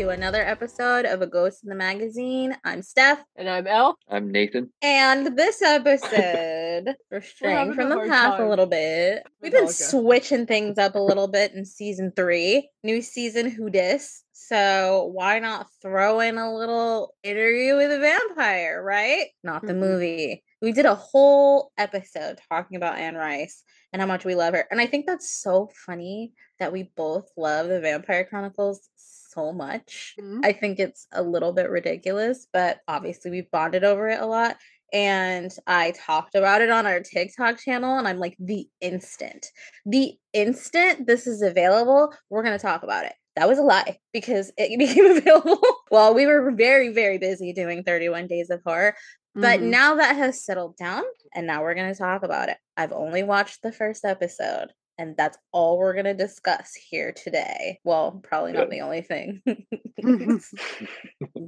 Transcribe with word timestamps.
welcome 0.00 0.18
to 0.18 0.26
another 0.26 0.42
episode 0.42 1.04
of 1.04 1.20
A 1.20 1.26
Ghost 1.26 1.62
in 1.62 1.68
the 1.68 1.74
Magazine. 1.74 2.56
I'm 2.64 2.80
Stef. 2.80 3.18
And 3.36 3.50
I'm 3.50 3.66
Elle. 3.66 3.96
I'm 4.08 4.30
Nathan. 4.30 4.70
And 4.80 5.36
this 5.36 5.60
episode, 5.62 6.94
we're 7.10 7.20
straying 7.20 7.74
from 7.74 7.90
the 7.90 8.06
path 8.08 8.40
a 8.40 8.48
little 8.48 8.66
bit. 8.66 9.26
We've 9.42 9.52
been 9.52 9.68
switching 9.68 10.46
things 10.46 10.78
up 10.78 10.94
a 10.94 10.98
little 10.98 11.28
bit 11.28 11.52
in 11.52 11.66
season 11.66 12.12
three. 12.16 12.70
New 12.82 13.02
season, 13.02 13.50
Who 13.50 13.68
Dis? 13.68 14.24
So 14.32 15.10
why 15.12 15.38
not 15.38 15.66
throw 15.82 16.20
in 16.20 16.38
a 16.38 16.54
little 16.54 17.14
interview 17.22 17.76
with 17.76 17.92
a 17.92 17.98
vampire, 17.98 18.82
right? 18.82 19.26
Not 19.44 19.62
the 19.62 19.68
mm-hmm. 19.68 19.80
movie. 19.80 20.44
We 20.62 20.72
did 20.72 20.86
a 20.86 20.94
whole 20.94 21.72
episode 21.78 22.38
talking 22.48 22.76
about 22.76 22.98
Anne 22.98 23.14
Rice 23.14 23.62
and 23.92 24.00
how 24.00 24.06
much 24.06 24.24
we 24.24 24.34
love 24.34 24.54
her. 24.54 24.66
And 24.70 24.80
I 24.80 24.86
think 24.86 25.06
that's 25.06 25.30
so 25.30 25.70
funny 25.86 26.32
that 26.58 26.72
we 26.72 26.90
both 26.96 27.28
love 27.36 27.68
the 27.68 27.80
Vampire 27.80 28.24
Chronicles 28.24 28.88
so 28.96 29.52
much. 29.52 30.14
Mm-hmm. 30.20 30.40
I 30.44 30.52
think 30.52 30.78
it's 30.78 31.06
a 31.12 31.22
little 31.22 31.52
bit 31.52 31.70
ridiculous, 31.70 32.46
but 32.52 32.80
obviously 32.86 33.30
we've 33.30 33.50
bonded 33.50 33.84
over 33.84 34.08
it 34.08 34.20
a 34.20 34.26
lot. 34.26 34.56
And 34.92 35.52
I 35.66 35.92
talked 35.92 36.34
about 36.34 36.62
it 36.62 36.70
on 36.70 36.84
our 36.84 37.00
TikTok 37.00 37.60
channel, 37.60 37.96
and 37.96 38.08
I'm 38.08 38.18
like, 38.18 38.36
the 38.40 38.66
instant, 38.80 39.46
the 39.86 40.14
instant 40.32 41.06
this 41.06 41.28
is 41.28 41.42
available, 41.42 42.12
we're 42.28 42.42
going 42.42 42.58
to 42.58 42.62
talk 42.62 42.82
about 42.82 43.04
it. 43.04 43.12
That 43.36 43.48
was 43.48 43.58
a 43.58 43.62
lie 43.62 43.98
because 44.12 44.52
it 44.58 44.76
became 44.78 45.06
available 45.06 45.60
while 45.88 46.12
we 46.12 46.26
were 46.26 46.50
very, 46.50 46.88
very 46.88 47.18
busy 47.18 47.52
doing 47.52 47.84
31 47.84 48.26
Days 48.26 48.50
of 48.50 48.60
Horror. 48.66 48.96
But 49.34 49.60
mm-hmm. 49.60 49.70
now 49.70 49.94
that 49.96 50.16
has 50.16 50.44
settled 50.44 50.76
down, 50.76 51.04
and 51.34 51.46
now 51.46 51.62
we're 51.62 51.74
going 51.74 51.92
to 51.92 51.98
talk 51.98 52.22
about 52.22 52.48
it. 52.48 52.56
I've 52.76 52.92
only 52.92 53.22
watched 53.22 53.62
the 53.62 53.72
first 53.72 54.04
episode, 54.04 54.72
and 54.98 55.16
that's 55.16 55.38
all 55.52 55.78
we're 55.78 55.92
going 55.92 56.04
to 56.06 56.14
discuss 56.14 56.74
here 56.74 57.12
today. 57.12 57.78
Well, 57.84 58.20
probably 58.22 58.52
not 58.52 58.70
the 58.70 58.80
only 58.80 59.02
thing, 59.02 59.40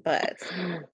but 0.04 0.36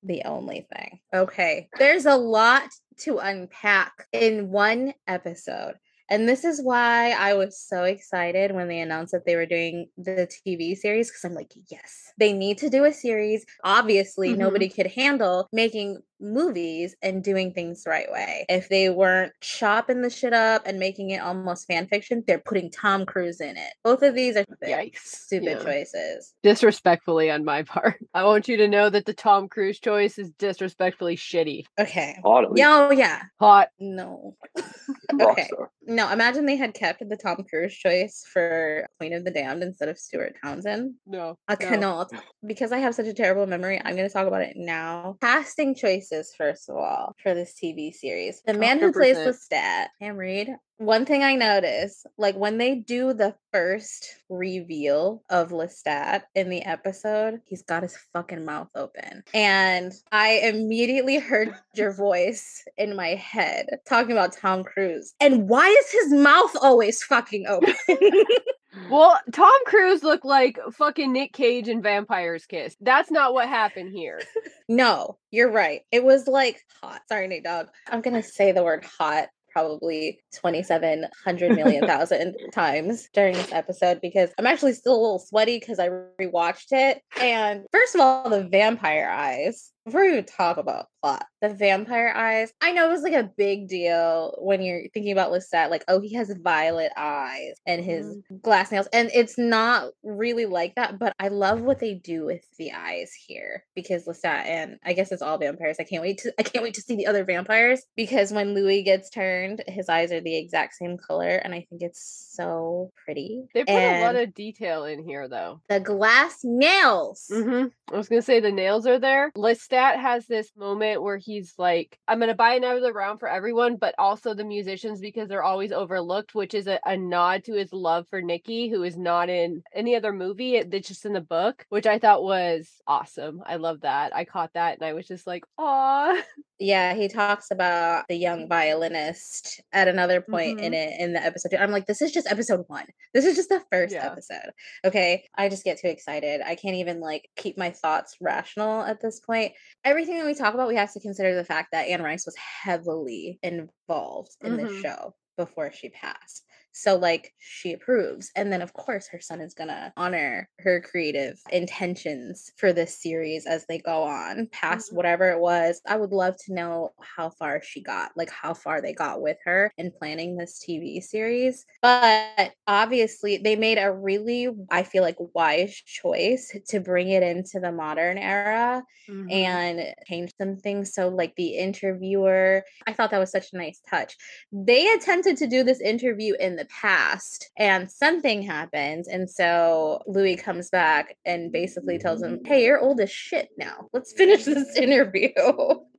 the 0.03 0.22
only 0.25 0.66
thing. 0.75 1.00
Okay, 1.14 1.69
there's 1.78 2.06
a 2.06 2.16
lot 2.16 2.70
to 3.00 3.19
unpack 3.19 4.06
in 4.12 4.50
one 4.50 4.94
episode. 5.06 5.75
And 6.11 6.27
this 6.27 6.44
is 6.44 6.62
why 6.62 7.11
I 7.11 7.34
was 7.34 7.61
so 7.61 7.84
excited 7.84 8.55
when 8.55 8.69
they 8.69 8.81
announced 8.81 9.12
that 9.12 9.27
they 9.27 9.36
were 9.36 9.44
doing 9.44 9.89
the 9.98 10.27
TV 10.27 10.75
series 10.75 11.11
because 11.11 11.22
I'm 11.25 11.34
like, 11.34 11.53
yes, 11.70 12.12
they 12.19 12.33
need 12.33 12.56
to 12.59 12.70
do 12.70 12.84
a 12.84 12.92
series. 12.92 13.44
Obviously, 13.62 14.31
mm-hmm. 14.31 14.41
nobody 14.41 14.69
could 14.70 14.86
handle 14.86 15.48
making 15.53 16.03
movies 16.20 16.94
and 17.02 17.22
doing 17.22 17.52
things 17.52 17.84
the 17.84 17.91
right 17.91 18.11
way. 18.11 18.47
If 18.48 18.69
they 18.69 18.91
weren't 18.91 19.33
chopping 19.41 20.02
the 20.02 20.11
shit 20.11 20.33
up 20.33 20.62
and 20.66 20.78
making 20.78 21.10
it 21.10 21.22
almost 21.22 21.66
fan 21.66 21.86
fiction, 21.86 22.25
they're 22.27 22.38
putting 22.38 22.70
Tom 22.70 23.06
Cruise 23.06 23.41
in 23.41 23.56
it. 23.56 23.72
Both 23.84 24.02
of 24.02 24.14
these 24.14 24.36
are 24.36 24.44
Yikes. 24.64 24.98
stupid 24.98 25.58
yeah. 25.58 25.64
choices. 25.64 26.34
Disrespectfully 26.42 27.30
on 27.30 27.44
my 27.44 27.62
part. 27.64 27.97
I 28.14 28.25
want 28.25 28.48
you 28.48 28.56
to 28.58 28.69
know 28.69 28.91
that 28.91 29.06
the 29.06 29.14
Tom 29.14 29.48
Cruise 29.48 29.78
choice 29.80 30.19
is 30.19 30.30
disrespectfully 30.38 31.16
shitty. 31.16 31.64
Okay. 31.78 32.16
Yeah, 32.55 32.88
oh 32.88 32.91
yeah. 32.91 33.22
Hot. 33.41 33.69
No. 33.78 34.36
okay. 35.20 35.48
No, 35.86 36.10
imagine 36.12 36.44
they 36.44 36.56
had 36.56 36.75
kept 36.75 37.03
the 37.08 37.16
Tom 37.16 37.44
Cruise 37.48 37.75
choice 37.75 38.25
for 38.30 38.86
Queen 38.98 39.14
of 39.14 39.25
the 39.25 39.30
Damned 39.30 39.62
instead 39.62 39.88
of 39.88 39.98
Stuart 39.98 40.37
Townsend. 40.42 40.94
No. 41.06 41.38
I 41.48 41.56
no. 41.59 41.69
cannot. 41.69 42.12
Because 42.47 42.72
I 42.72 42.78
have 42.78 42.94
such 42.94 43.06
a 43.06 43.15
terrible 43.15 43.47
memory, 43.47 43.81
I'm 43.82 43.97
going 43.97 44.06
to 44.06 44.12
talk 44.12 44.26
about 44.26 44.42
it 44.42 44.56
now. 44.56 45.16
Casting 45.22 45.75
choice 45.75 46.07
first 46.36 46.69
of 46.69 46.76
all, 46.76 47.14
for 47.22 47.34
this 47.34 47.54
TV 47.62 47.92
series. 47.92 48.42
The 48.46 48.54
man 48.54 48.78
100%. 48.78 48.80
who 48.80 48.92
plays 48.92 49.16
Lestat, 49.16 49.88
Sam 50.00 50.16
Reid, 50.16 50.54
one 50.78 51.04
thing 51.04 51.24
I 51.24 51.34
notice, 51.34 52.06
like 52.19 52.36
when 52.36 52.58
they 52.58 52.76
do 52.76 53.12
the 53.12 53.34
first 53.52 54.14
reveal 54.28 55.24
of 55.28 55.50
Lestat 55.50 56.22
in 56.36 56.50
the 56.50 56.62
episode, 56.62 57.41
he's 57.44 57.62
got 57.62 57.82
his 57.82 57.97
fucking 58.12 58.44
mouth 58.44 58.68
open. 58.76 59.24
And 59.34 59.92
I 60.12 60.41
immediately 60.44 61.18
heard 61.18 61.52
your 61.74 61.92
voice 61.92 62.62
in 62.76 62.94
my 62.94 63.16
head 63.16 63.66
talking 63.88 64.12
about 64.12 64.32
Tom 64.32 64.62
Cruise. 64.62 65.14
And 65.20 65.48
why 65.48 65.68
is 65.68 65.91
his 65.91 66.12
mouth 66.12 66.56
always 66.62 67.02
fucking 67.02 67.47
open? 67.48 67.74
well, 68.90 69.18
Tom 69.32 69.58
Cruise 69.66 70.02
looked 70.02 70.24
like 70.24 70.58
fucking 70.72 71.12
Nick 71.12 71.32
Cage 71.32 71.68
in 71.68 71.82
Vampire's 71.82 72.46
Kiss. 72.46 72.76
That's 72.80 73.10
not 73.10 73.34
what 73.34 73.48
happened 73.48 73.92
here. 73.92 74.20
no, 74.68 75.18
you're 75.30 75.50
right. 75.50 75.82
It 75.90 76.04
was 76.04 76.26
like 76.26 76.64
hot. 76.82 77.00
Sorry, 77.08 77.28
Nate 77.28 77.44
Dog. 77.44 77.68
I'm 77.88 78.00
going 78.00 78.14
to 78.20 78.28
say 78.28 78.52
the 78.52 78.64
word 78.64 78.84
hot 78.84 79.28
probably 79.50 80.20
2700 80.34 81.56
million 81.56 81.86
thousand 81.86 82.36
times 82.52 83.08
during 83.12 83.34
this 83.34 83.52
episode 83.52 84.00
because 84.00 84.30
I'm 84.38 84.46
actually 84.46 84.74
still 84.74 84.92
a 84.92 85.00
little 85.00 85.18
sweaty 85.18 85.58
because 85.58 85.78
I 85.78 85.88
rewatched 86.20 86.72
it. 86.72 87.02
And 87.20 87.64
first 87.72 87.94
of 87.94 88.00
all, 88.00 88.28
the 88.28 88.44
vampire 88.44 89.08
eyes 89.10 89.72
before 89.88 90.03
we 90.03 90.12
even 90.12 90.25
talk 90.25 90.56
about 90.56 90.87
plot, 91.03 91.26
the 91.41 91.49
vampire 91.49 92.12
eyes, 92.15 92.53
I 92.60 92.72
know 92.72 92.88
it 92.88 92.93
was 92.93 93.03
like 93.03 93.12
a 93.15 93.31
big 93.37 93.69
deal 93.69 94.34
when 94.38 94.62
you're 94.62 94.82
thinking 94.93 95.12
about 95.12 95.32
Lestat, 95.32 95.71
like, 95.71 95.84
oh, 95.88 96.00
he 96.00 96.15
has 96.15 96.34
violet 96.43 96.93
eyes 96.97 97.54
and 97.66 97.84
his 97.84 98.06
mm. 98.06 98.43
glass 98.43 98.72
nails. 98.72 98.88
And 98.93 99.10
it's 99.15 99.38
not 99.38 99.91
really 100.03 100.47
like 100.47 100.75
that, 100.75 100.98
but 100.98 101.12
I 101.19 101.28
love 101.28 101.60
what 101.60 101.78
they 101.78 101.94
do 101.94 102.25
with 102.27 102.44
the 102.59 102.72
eyes 102.72 103.12
here 103.27 103.65
because 103.75 104.06
Lestat 104.06 104.47
and 104.47 104.78
I 104.84 104.93
guess 104.93 105.12
it's 105.12 105.22
all 105.22 105.38
vampires. 105.38 105.77
I 105.81 105.84
can't 105.84 106.03
wait 106.03 106.19
to 106.19 106.32
I 106.38 106.43
can't 106.43 106.62
wait 106.62 106.75
to 106.75 106.82
see 106.82 106.97
the 106.97 107.06
other 107.06 107.25
vampires 107.25 107.82
because 107.97 108.32
when 108.32 108.54
Louis 108.54 108.82
gets 108.82 109.10
turned, 109.10 109.62
his 109.66 109.88
eyes 109.88 110.12
are 110.12 110.21
the 110.21 110.37
exact 110.37 110.75
same 110.75 110.97
color, 110.98 111.37
and 111.37 111.54
I 111.54 111.66
think 111.69 111.82
it's 111.82 112.32
so 112.34 112.91
pretty. 113.04 113.44
They 113.54 113.60
put 113.60 113.71
and 113.71 114.03
a 114.03 114.06
lot 114.06 114.16
of 114.16 114.34
detail 114.34 114.84
in 114.84 115.04
here 115.04 115.28
though. 115.28 115.60
The 115.69 115.81
glass 115.81 116.41
nails. 116.43 117.27
Mm-hmm. 117.31 117.66
I 117.93 117.97
was 117.97 118.09
gonna 118.09 118.22
say 118.22 118.41
the 118.41 118.53
nails 118.53 118.87
are 118.87 118.98
there. 118.98 119.32
Lestat 119.37 119.78
Stat 119.78 120.00
has 120.00 120.27
this 120.27 120.50
moment 120.56 121.05
where 121.05 121.19
he's 121.19 121.55
like, 121.56 122.00
I'm 122.09 122.19
going 122.19 122.31
to 122.31 122.34
buy 122.34 122.55
another 122.55 122.93
round 122.93 123.21
for 123.21 123.28
everyone, 123.28 123.77
but 123.77 123.94
also 123.97 124.34
the 124.34 124.43
musicians 124.43 125.00
because 125.00 125.28
they're 125.28 125.44
always 125.44 125.71
overlooked, 125.71 126.34
which 126.34 126.53
is 126.53 126.66
a, 126.66 126.81
a 126.84 126.97
nod 126.97 127.44
to 127.44 127.53
his 127.53 127.72
love 127.72 128.09
for 128.09 128.21
Nikki, 128.21 128.69
who 128.69 128.83
is 128.83 128.97
not 128.97 129.28
in 129.28 129.62
any 129.72 129.94
other 129.94 130.12
movie. 130.12 130.56
It's 130.56 130.89
just 130.89 131.06
in 131.06 131.12
the 131.12 131.21
book, 131.21 131.65
which 131.69 131.87
I 131.87 132.00
thought 132.00 132.25
was 132.25 132.69
awesome. 132.89 133.41
I 133.47 133.55
love 133.55 133.83
that. 133.83 134.16
I 134.16 134.25
caught 134.25 134.55
that 134.55 134.78
and 134.78 134.84
I 134.84 134.94
was 134.94 135.06
just 135.06 135.28
like, 135.28 135.44
aw. 135.59 136.21
Yeah, 136.60 136.95
he 136.95 137.06
talks 137.06 137.53
about 137.53 138.06
the 138.09 138.16
young 138.16 138.49
violinist 138.49 139.60
at 139.72 139.87
another 139.87 140.21
point 140.21 140.56
mm-hmm. 140.56 140.66
in 140.66 140.75
it 140.75 141.00
in 141.00 141.12
the 141.12 141.25
episode. 141.25 141.55
I'm 141.55 141.71
like, 141.71 141.87
this 141.87 142.03
is 142.03 142.10
just 142.10 142.27
episode 142.27 142.65
one. 142.66 142.87
This 143.15 143.25
is 143.25 143.37
just 143.37 143.49
the 143.49 143.62
first 143.71 143.95
yeah. 143.95 144.06
episode. 144.06 144.50
Okay. 144.84 145.25
I 145.37 145.49
just 145.49 145.62
get 145.62 145.78
too 145.81 145.87
excited. 145.87 146.41
I 146.45 146.56
can't 146.56 146.75
even 146.75 146.99
like 146.99 147.28
keep 147.37 147.56
my 147.56 147.71
thoughts 147.71 148.16
rational 148.21 148.83
at 148.83 149.00
this 149.00 149.21
point 149.21 149.53
everything 149.84 150.18
that 150.18 150.26
we 150.26 150.34
talk 150.34 150.54
about, 150.54 150.68
we 150.68 150.76
have 150.76 150.92
to 150.92 151.00
consider 151.00 151.34
the 151.34 151.44
fact 151.44 151.68
that 151.72 151.88
Anne 151.88 152.02
Rice 152.02 152.26
was 152.26 152.36
heavily 152.36 153.38
involved 153.42 154.30
in 154.42 154.56
mm-hmm. 154.56 154.66
this 154.66 154.80
show 154.80 155.14
before 155.36 155.72
she 155.72 155.88
passed. 155.88 156.44
So, 156.72 156.96
like, 156.96 157.32
she 157.38 157.72
approves. 157.72 158.30
And 158.36 158.52
then, 158.52 158.62
of 158.62 158.72
course, 158.72 159.08
her 159.08 159.20
son 159.20 159.40
is 159.40 159.54
going 159.54 159.68
to 159.68 159.92
honor 159.96 160.48
her 160.60 160.80
creative 160.80 161.40
intentions 161.50 162.52
for 162.56 162.72
this 162.72 163.02
series 163.02 163.46
as 163.46 163.66
they 163.66 163.78
go 163.78 164.04
on 164.04 164.48
past 164.52 164.88
mm-hmm. 164.88 164.96
whatever 164.96 165.30
it 165.30 165.40
was. 165.40 165.80
I 165.86 165.96
would 165.96 166.12
love 166.12 166.36
to 166.46 166.54
know 166.54 166.90
how 167.00 167.30
far 167.30 167.60
she 167.62 167.82
got, 167.82 168.12
like, 168.16 168.30
how 168.30 168.54
far 168.54 168.80
they 168.80 168.92
got 168.92 169.20
with 169.20 169.38
her 169.44 169.72
in 169.76 169.91
planning 169.91 170.36
this 170.36 170.65
TV 170.65 171.03
series. 171.03 171.66
But 171.82 172.53
obviously, 172.66 173.38
they 173.38 173.56
made 173.56 173.78
a 173.78 173.92
really, 173.92 174.48
I 174.71 174.84
feel 174.84 175.03
like, 175.03 175.16
wise 175.34 175.74
choice 175.74 176.56
to 176.68 176.80
bring 176.80 177.09
it 177.09 177.22
into 177.22 177.59
the 177.60 177.72
modern 177.72 178.18
era 178.18 178.84
mm-hmm. 179.09 179.30
and 179.30 179.94
change 180.06 180.30
some 180.41 180.56
things. 180.56 180.94
So, 180.94 181.09
like, 181.09 181.34
the 181.36 181.56
interviewer, 181.56 182.62
I 182.86 182.92
thought 182.92 183.10
that 183.10 183.18
was 183.18 183.32
such 183.32 183.53
a 183.53 183.56
nice 183.56 183.80
touch. 183.91 184.16
They 184.53 184.86
attempted 184.92 185.36
to 185.38 185.47
do 185.47 185.64
this 185.64 185.80
interview 185.80 186.34
in 186.38 186.56
the 186.56 186.67
past 186.68 187.50
and 187.59 187.91
something 187.91 188.42
happens 188.42 189.09
and 189.09 189.28
so 189.28 190.03
louis 190.06 190.36
comes 190.36 190.70
back 190.70 191.16
and 191.24 191.50
basically 191.53 191.98
tells 191.98 192.22
him 192.22 192.41
hey 192.44 192.65
you're 192.65 192.80
old 192.80 193.00
as 193.00 193.10
shit 193.10 193.50
now. 193.59 193.88
Let's 193.92 194.12
finish 194.12 194.44
this 194.44 194.76
interview 194.76 195.30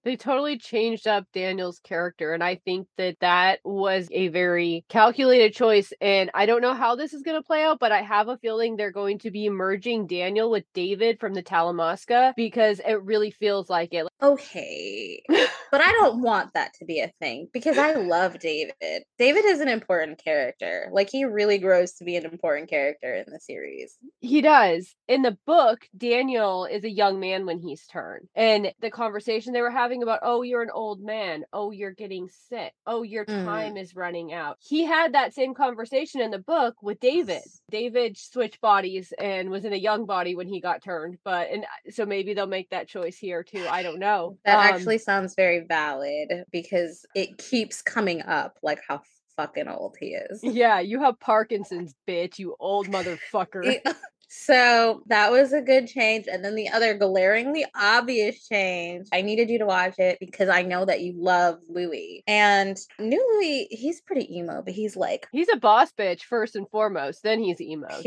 they 0.03 0.15
totally 0.15 0.57
changed 0.57 1.07
up 1.07 1.25
Daniel's 1.33 1.79
character. 1.79 2.33
And 2.33 2.43
I 2.43 2.55
think 2.55 2.87
that 2.97 3.17
that 3.21 3.59
was 3.63 4.07
a 4.11 4.29
very 4.29 4.85
calculated 4.89 5.53
choice. 5.53 5.91
And 6.01 6.31
I 6.33 6.45
don't 6.45 6.61
know 6.61 6.73
how 6.73 6.95
this 6.95 7.13
is 7.13 7.21
going 7.21 7.37
to 7.37 7.45
play 7.45 7.63
out, 7.63 7.79
but 7.79 7.91
I 7.91 8.01
have 8.01 8.27
a 8.27 8.37
feeling 8.37 8.75
they're 8.75 8.91
going 8.91 9.19
to 9.19 9.31
be 9.31 9.49
merging 9.49 10.07
Daniel 10.07 10.49
with 10.49 10.63
David 10.73 11.19
from 11.19 11.33
the 11.33 11.43
Talamasca 11.43 12.33
because 12.35 12.79
it 12.79 13.03
really 13.03 13.31
feels 13.31 13.69
like 13.69 13.93
it. 13.93 14.07
Okay. 14.21 15.21
but 15.29 15.81
I 15.81 15.91
don't 15.91 16.21
want 16.21 16.53
that 16.53 16.73
to 16.75 16.85
be 16.85 16.99
a 16.99 17.11
thing 17.19 17.47
because 17.53 17.77
I 17.77 17.93
love 17.93 18.39
David. 18.39 19.03
David 19.17 19.45
is 19.45 19.59
an 19.59 19.67
important 19.67 20.23
character. 20.23 20.89
Like 20.91 21.09
he 21.09 21.25
really 21.25 21.57
grows 21.57 21.93
to 21.93 22.05
be 22.05 22.15
an 22.15 22.25
important 22.25 22.69
character 22.69 23.13
in 23.13 23.25
the 23.27 23.39
series. 23.39 23.97
He 24.21 24.41
does. 24.41 24.95
In 25.07 25.21
the 25.21 25.37
book, 25.45 25.87
Daniel 25.97 26.65
is 26.65 26.83
a 26.83 26.89
young 26.89 27.19
man 27.19 27.45
when 27.45 27.59
he's 27.59 27.85
turned. 27.87 28.27
And 28.35 28.71
the 28.81 28.91
conversation 28.91 29.53
they 29.53 29.61
were 29.61 29.71
having 29.71 29.88
having 29.89 30.03
about, 30.03 30.19
oh, 30.21 30.43
you're 30.43 30.61
an 30.61 30.69
old 30.71 31.01
man. 31.01 31.43
Oh, 31.51 31.71
you're 31.71 31.89
getting 31.89 32.29
sick. 32.47 32.73
Oh, 32.85 33.01
your 33.01 33.25
Mm. 33.25 33.43
time 33.43 33.75
is 33.77 33.95
running 33.95 34.31
out. 34.31 34.57
He 34.59 34.85
had 34.85 35.13
that 35.13 35.33
same 35.33 35.55
conversation 35.55 36.21
in 36.21 36.29
the 36.29 36.37
book 36.37 36.75
with 36.83 36.99
David. 36.99 37.41
David 37.71 38.15
switched 38.15 38.61
bodies 38.61 39.11
and 39.17 39.49
was 39.49 39.65
in 39.65 39.73
a 39.73 39.77
young 39.77 40.05
body 40.05 40.35
when 40.35 40.47
he 40.47 40.61
got 40.61 40.83
turned. 40.83 41.17
But, 41.23 41.49
and 41.49 41.63
uh, 41.63 41.91
so 41.91 42.05
maybe 42.05 42.35
they'll 42.35 42.45
make 42.45 42.69
that 42.69 42.87
choice 42.87 43.17
here 43.17 43.41
too. 43.43 43.67
I 43.67 43.81
don't 43.81 43.97
know. 43.97 44.37
That 44.45 44.59
Um, 44.59 44.75
actually 44.75 44.99
sounds 44.99 45.33
very 45.33 45.61
valid 45.61 46.43
because 46.51 47.03
it 47.15 47.39
keeps 47.39 47.81
coming 47.81 48.21
up 48.21 48.59
like 48.61 48.81
how 48.87 49.01
fucking 49.37 49.67
old 49.67 49.97
he 49.99 50.13
is. 50.13 50.43
yeah, 50.43 50.79
you 50.81 51.01
have 51.01 51.19
Parkinson's, 51.19 51.95
bitch, 52.07 52.37
you 52.37 52.55
old 52.59 52.87
motherfucker. 52.89 53.79
So 54.29 55.01
that 55.07 55.31
was 55.31 55.53
a 55.53 55.61
good 55.61 55.87
change. 55.87 56.27
And 56.31 56.45
then 56.45 56.55
the 56.55 56.69
other 56.69 56.93
glaringly 56.93 57.65
obvious 57.75 58.47
change, 58.47 59.07
I 59.11 59.21
needed 59.21 59.49
you 59.49 59.57
to 59.59 59.65
watch 59.65 59.95
it 59.97 60.17
because 60.19 60.49
I 60.49 60.61
know 60.61 60.85
that 60.85 61.01
you 61.01 61.13
love 61.17 61.57
Louis. 61.67 62.23
And 62.27 62.77
new 62.99 63.23
Louis, 63.33 63.67
he's 63.71 64.01
pretty 64.01 64.37
emo, 64.37 64.61
but 64.61 64.73
he's 64.73 64.95
like, 64.95 65.27
He's 65.31 65.49
a 65.51 65.57
boss 65.57 65.91
bitch 65.91 66.21
first 66.23 66.55
and 66.55 66.69
foremost. 66.69 67.23
Then 67.23 67.39
he's 67.39 67.59
emo. 67.59 67.87
That's 67.87 68.03
the 68.03 68.05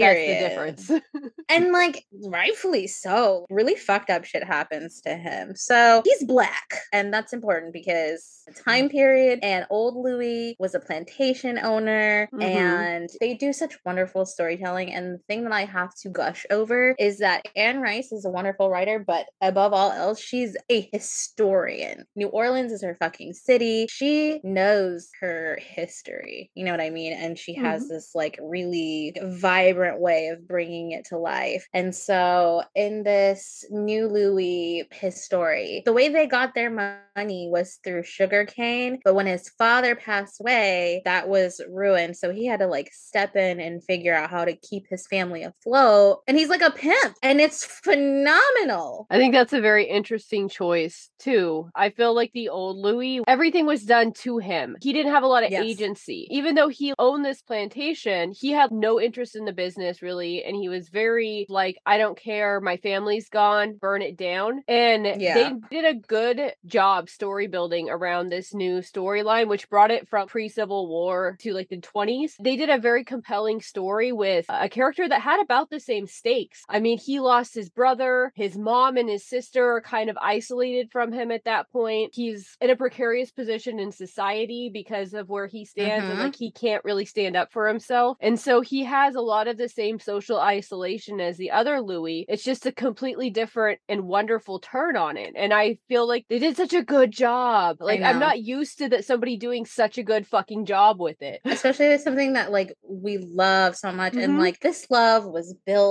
difference. 0.49 0.91
and 1.49 1.73
like 1.73 2.05
rightfully 2.25 2.87
so, 2.87 3.47
really 3.51 3.75
fucked 3.75 4.11
up 4.11 4.25
shit 4.25 4.45
happens 4.45 5.01
to 5.03 5.17
him. 5.17 5.55
So 5.57 6.03
he's 6.05 6.25
black. 6.25 6.75
And 6.93 7.13
that's 7.13 7.33
important 7.33 7.73
because 7.73 8.43
the 8.47 8.55
time 8.55 8.89
period 8.89 9.41
and 9.43 9.67
old 9.71 9.97
Louis 9.97 10.55
was 10.59 10.75
a 10.75 10.81
plantation 10.81 11.59
owner 11.59 12.29
Mhm. 12.33 12.43
and 12.43 13.11
they 13.21 13.35
do 13.35 13.53
such 13.53 13.77
wonderful 13.85 14.25
storytelling. 14.25 14.93
And 14.93 15.15
the 15.15 15.23
thing 15.29 15.43
that 15.45 15.53
I 15.53 15.65
have 15.65 15.95
to 15.97 16.12
gush 16.13 16.47
over 16.51 16.95
is 16.99 17.19
that 17.19 17.47
Anne 17.57 17.81
Rice 17.81 18.13
is 18.13 18.25
a 18.25 18.31
wonderful 18.31 18.71
writer, 18.71 18.99
but 18.99 19.27
above 19.41 19.73
all 19.73 19.91
else, 19.91 20.21
she's 20.21 20.57
a 20.71 20.89
historian. 20.93 22.05
New 22.17 22.29
Orleans 22.29 22.73
is 22.73 22.83
her 22.83 22.97
fucking 23.01 23.33
city. 23.33 23.87
She 23.91 24.41
knows 24.45 25.09
her 25.21 25.59
history. 25.61 26.51
You 26.55 26.65
know 26.65 26.71
what 26.71 26.81
I 26.81 26.91
mean? 26.91 27.13
And 27.13 27.39
she 27.39 27.55
has 27.55 27.85
mm-hmm. 27.85 27.95
this 27.95 28.11
like 28.15 28.39
really 28.43 29.17
vibrant 29.23 30.01
way 30.01 30.29
of 30.29 30.47
bringing 30.47 30.93
it 30.93 31.07
to 31.07 31.19
life. 31.19 31.67
And 31.73 31.95
so 31.95 32.63
in 32.75 33.03
this 33.03 33.65
new 33.71 34.09
Louis 34.09 34.85
his 34.91 35.25
story, 35.25 35.83
the 35.85 35.93
way 35.93 36.09
they 36.09 36.27
got 36.27 36.55
their 36.55 36.71
money 36.71 37.49
was 37.51 37.79
through 37.85 38.05
sugarcane. 38.05 39.01
But 39.05 39.15
when 39.15 39.27
his 39.27 39.49
father 39.51 39.95
passed 39.95 40.41
away, 40.41 41.03
that 41.05 41.29
was 41.29 41.61
ruined. 41.69 42.17
So 42.17 42.33
he 42.33 42.47
had 42.47 42.61
to 42.61 42.67
like 42.67 42.91
step 42.93 43.37
in 43.37 43.61
and 43.61 43.85
figure 43.85 44.15
out 44.15 44.31
how 44.31 44.45
to 44.45 44.57
keep 44.57 44.87
his 44.89 45.07
family 45.07 45.43
afloat. 45.43 46.02
And 46.27 46.37
he's 46.39 46.49
like 46.49 46.63
a 46.63 46.71
pimp. 46.71 47.17
And 47.23 47.41
it's 47.41 47.65
phenomenal. 47.65 49.07
I 49.11 49.17
think 49.17 49.33
that's 49.35 49.53
a 49.53 49.61
very 49.61 49.85
interesting 49.89 50.49
choice 50.49 51.11
too. 51.19 51.69
I 51.75 51.91
feel 51.91 52.15
like 52.15 52.33
the 52.33 52.49
old 52.49 52.79
Louis, 52.79 53.21
everything 53.27 53.67
was 53.67 53.85
done 53.85 54.13
to 54.25 54.39
him. 54.39 54.77
He 54.81 54.93
didn't 54.93 55.13
have 55.13 55.23
a 55.23 55.27
lot 55.29 55.45
of 55.45 55.51
Yes. 55.51 55.65
agency. 55.65 56.27
Even 56.31 56.55
though 56.55 56.69
he 56.69 56.95
owned 56.99 57.25
this 57.25 57.43
plantation, 57.43 58.33
he 58.39 58.51
had 58.53 58.71
no 58.71 59.01
interest 59.01 59.37
in 59.37 59.45
the 59.45 59.53
business 59.53 60.03
really. 60.03 60.43
And 60.45 60.57
he 60.57 60.69
was 60.69 60.89
very 60.89 61.47
like, 61.49 61.77
I 61.87 61.99
don't 61.99 62.19
care, 62.19 62.61
my 62.61 62.77
family's 62.79 63.29
gone, 63.29 63.75
burn 63.81 64.03
it 64.03 64.17
down. 64.17 64.63
And 64.69 65.07
Yeah. 65.07 65.35
they 65.35 65.53
did 65.71 65.85
a 65.85 65.95
good 65.99 66.55
job 66.67 67.09
story 67.09 67.47
building 67.47 67.91
around 67.91 68.29
this 68.29 68.55
new 68.55 68.79
storyline, 68.81 69.49
which 69.49 69.69
brought 69.69 69.91
it 69.91 70.09
from 70.09 70.27
pre 70.29 70.49
Civil 70.49 70.89
War 70.89 71.37
to 71.41 71.53
like 71.53 71.69
the 71.69 71.79
20s. 71.81 72.35
They 72.41 72.57
did 72.57 72.71
a 72.71 72.79
very 72.79 73.05
compelling 73.05 73.61
story 73.61 74.13
with 74.13 74.47
a 74.49 74.69
character 74.69 75.09
that 75.09 75.21
had 75.21 75.41
about 75.43 75.71
the 75.71 75.81
same 75.81 75.92
stakes. 76.07 76.63
I 76.69 76.81
mean, 76.81 76.99
he 76.99 77.21
lost 77.21 77.55
his 77.55 77.69
brother, 77.71 78.33
his 78.35 78.57
mom 78.57 78.97
and 78.97 79.09
his 79.09 79.25
sister 79.27 79.77
are 79.77 79.81
kind 79.81 80.09
of 80.11 80.17
isolated 80.21 80.91
from 80.91 81.13
him 81.13 81.31
at 81.31 81.45
that 81.45 81.71
point. 81.71 82.11
He's 82.15 82.57
in 82.61 82.71
a 82.71 82.77
precarious 82.77 83.31
position 83.31 83.79
in 83.79 83.93
society 83.93 84.71
because 84.73 85.15
of 85.15 85.29
where 85.29 85.47
he 85.47 85.65
stands 85.65 86.09
and 86.09 86.19
Mhm. 86.19 86.23
like 86.23 86.37
he 86.37 86.51
can't 86.51 86.85
really 86.85 87.05
stand 87.05 87.37
up 87.37 87.53
for 87.53 87.69
himself. 87.69 88.17
And 88.21 88.39
so 88.39 88.61
he 88.61 88.85
has 88.85 89.15
a 89.15 89.21
lot 89.21 89.49
of 89.49 89.57
the 89.57 89.69
same 89.69 89.99
social 89.99 90.39
isolation 90.39 91.21
as 91.21 91.37
the 91.37 91.51
other 91.51 91.81
Louis. 91.81 92.25
It's 92.29 92.45
just 92.45 92.67
a 92.67 92.73
completely 92.73 93.31
different 93.31 93.81
and 93.89 94.03
wonderful 94.09 94.59
turn 94.61 94.97
on 94.97 95.17
it. 95.17 95.33
And 95.37 95.53
I 95.53 95.79
feel 95.89 96.07
like 96.09 96.27
they 96.29 96.39
did 96.39 96.57
such 96.57 96.73
a 96.73 96.83
good 96.83 97.11
job. 97.11 97.77
Like 97.81 98.01
I'm 98.03 98.19
not 98.19 98.41
used 98.41 98.79
to 98.79 98.89
that 98.91 99.05
somebody 99.05 99.37
doing 99.37 99.67
such 99.67 99.99
a 99.99 100.03
good 100.03 100.27
fucking 100.27 100.67
job 100.67 101.01
with 101.01 101.21
it. 101.21 101.41
especially 101.45 101.89
with 101.89 102.01
something 102.01 102.33
that 102.33 102.51
like 102.51 102.73
we 102.83 103.19
love 103.19 103.77
so 103.77 103.93
much 103.93 104.15
and 104.17 104.35
Mhm. 104.35 104.39
like 104.39 104.61
this 104.61 104.87
love 104.91 105.25
was 105.25 105.55
built 105.67 105.82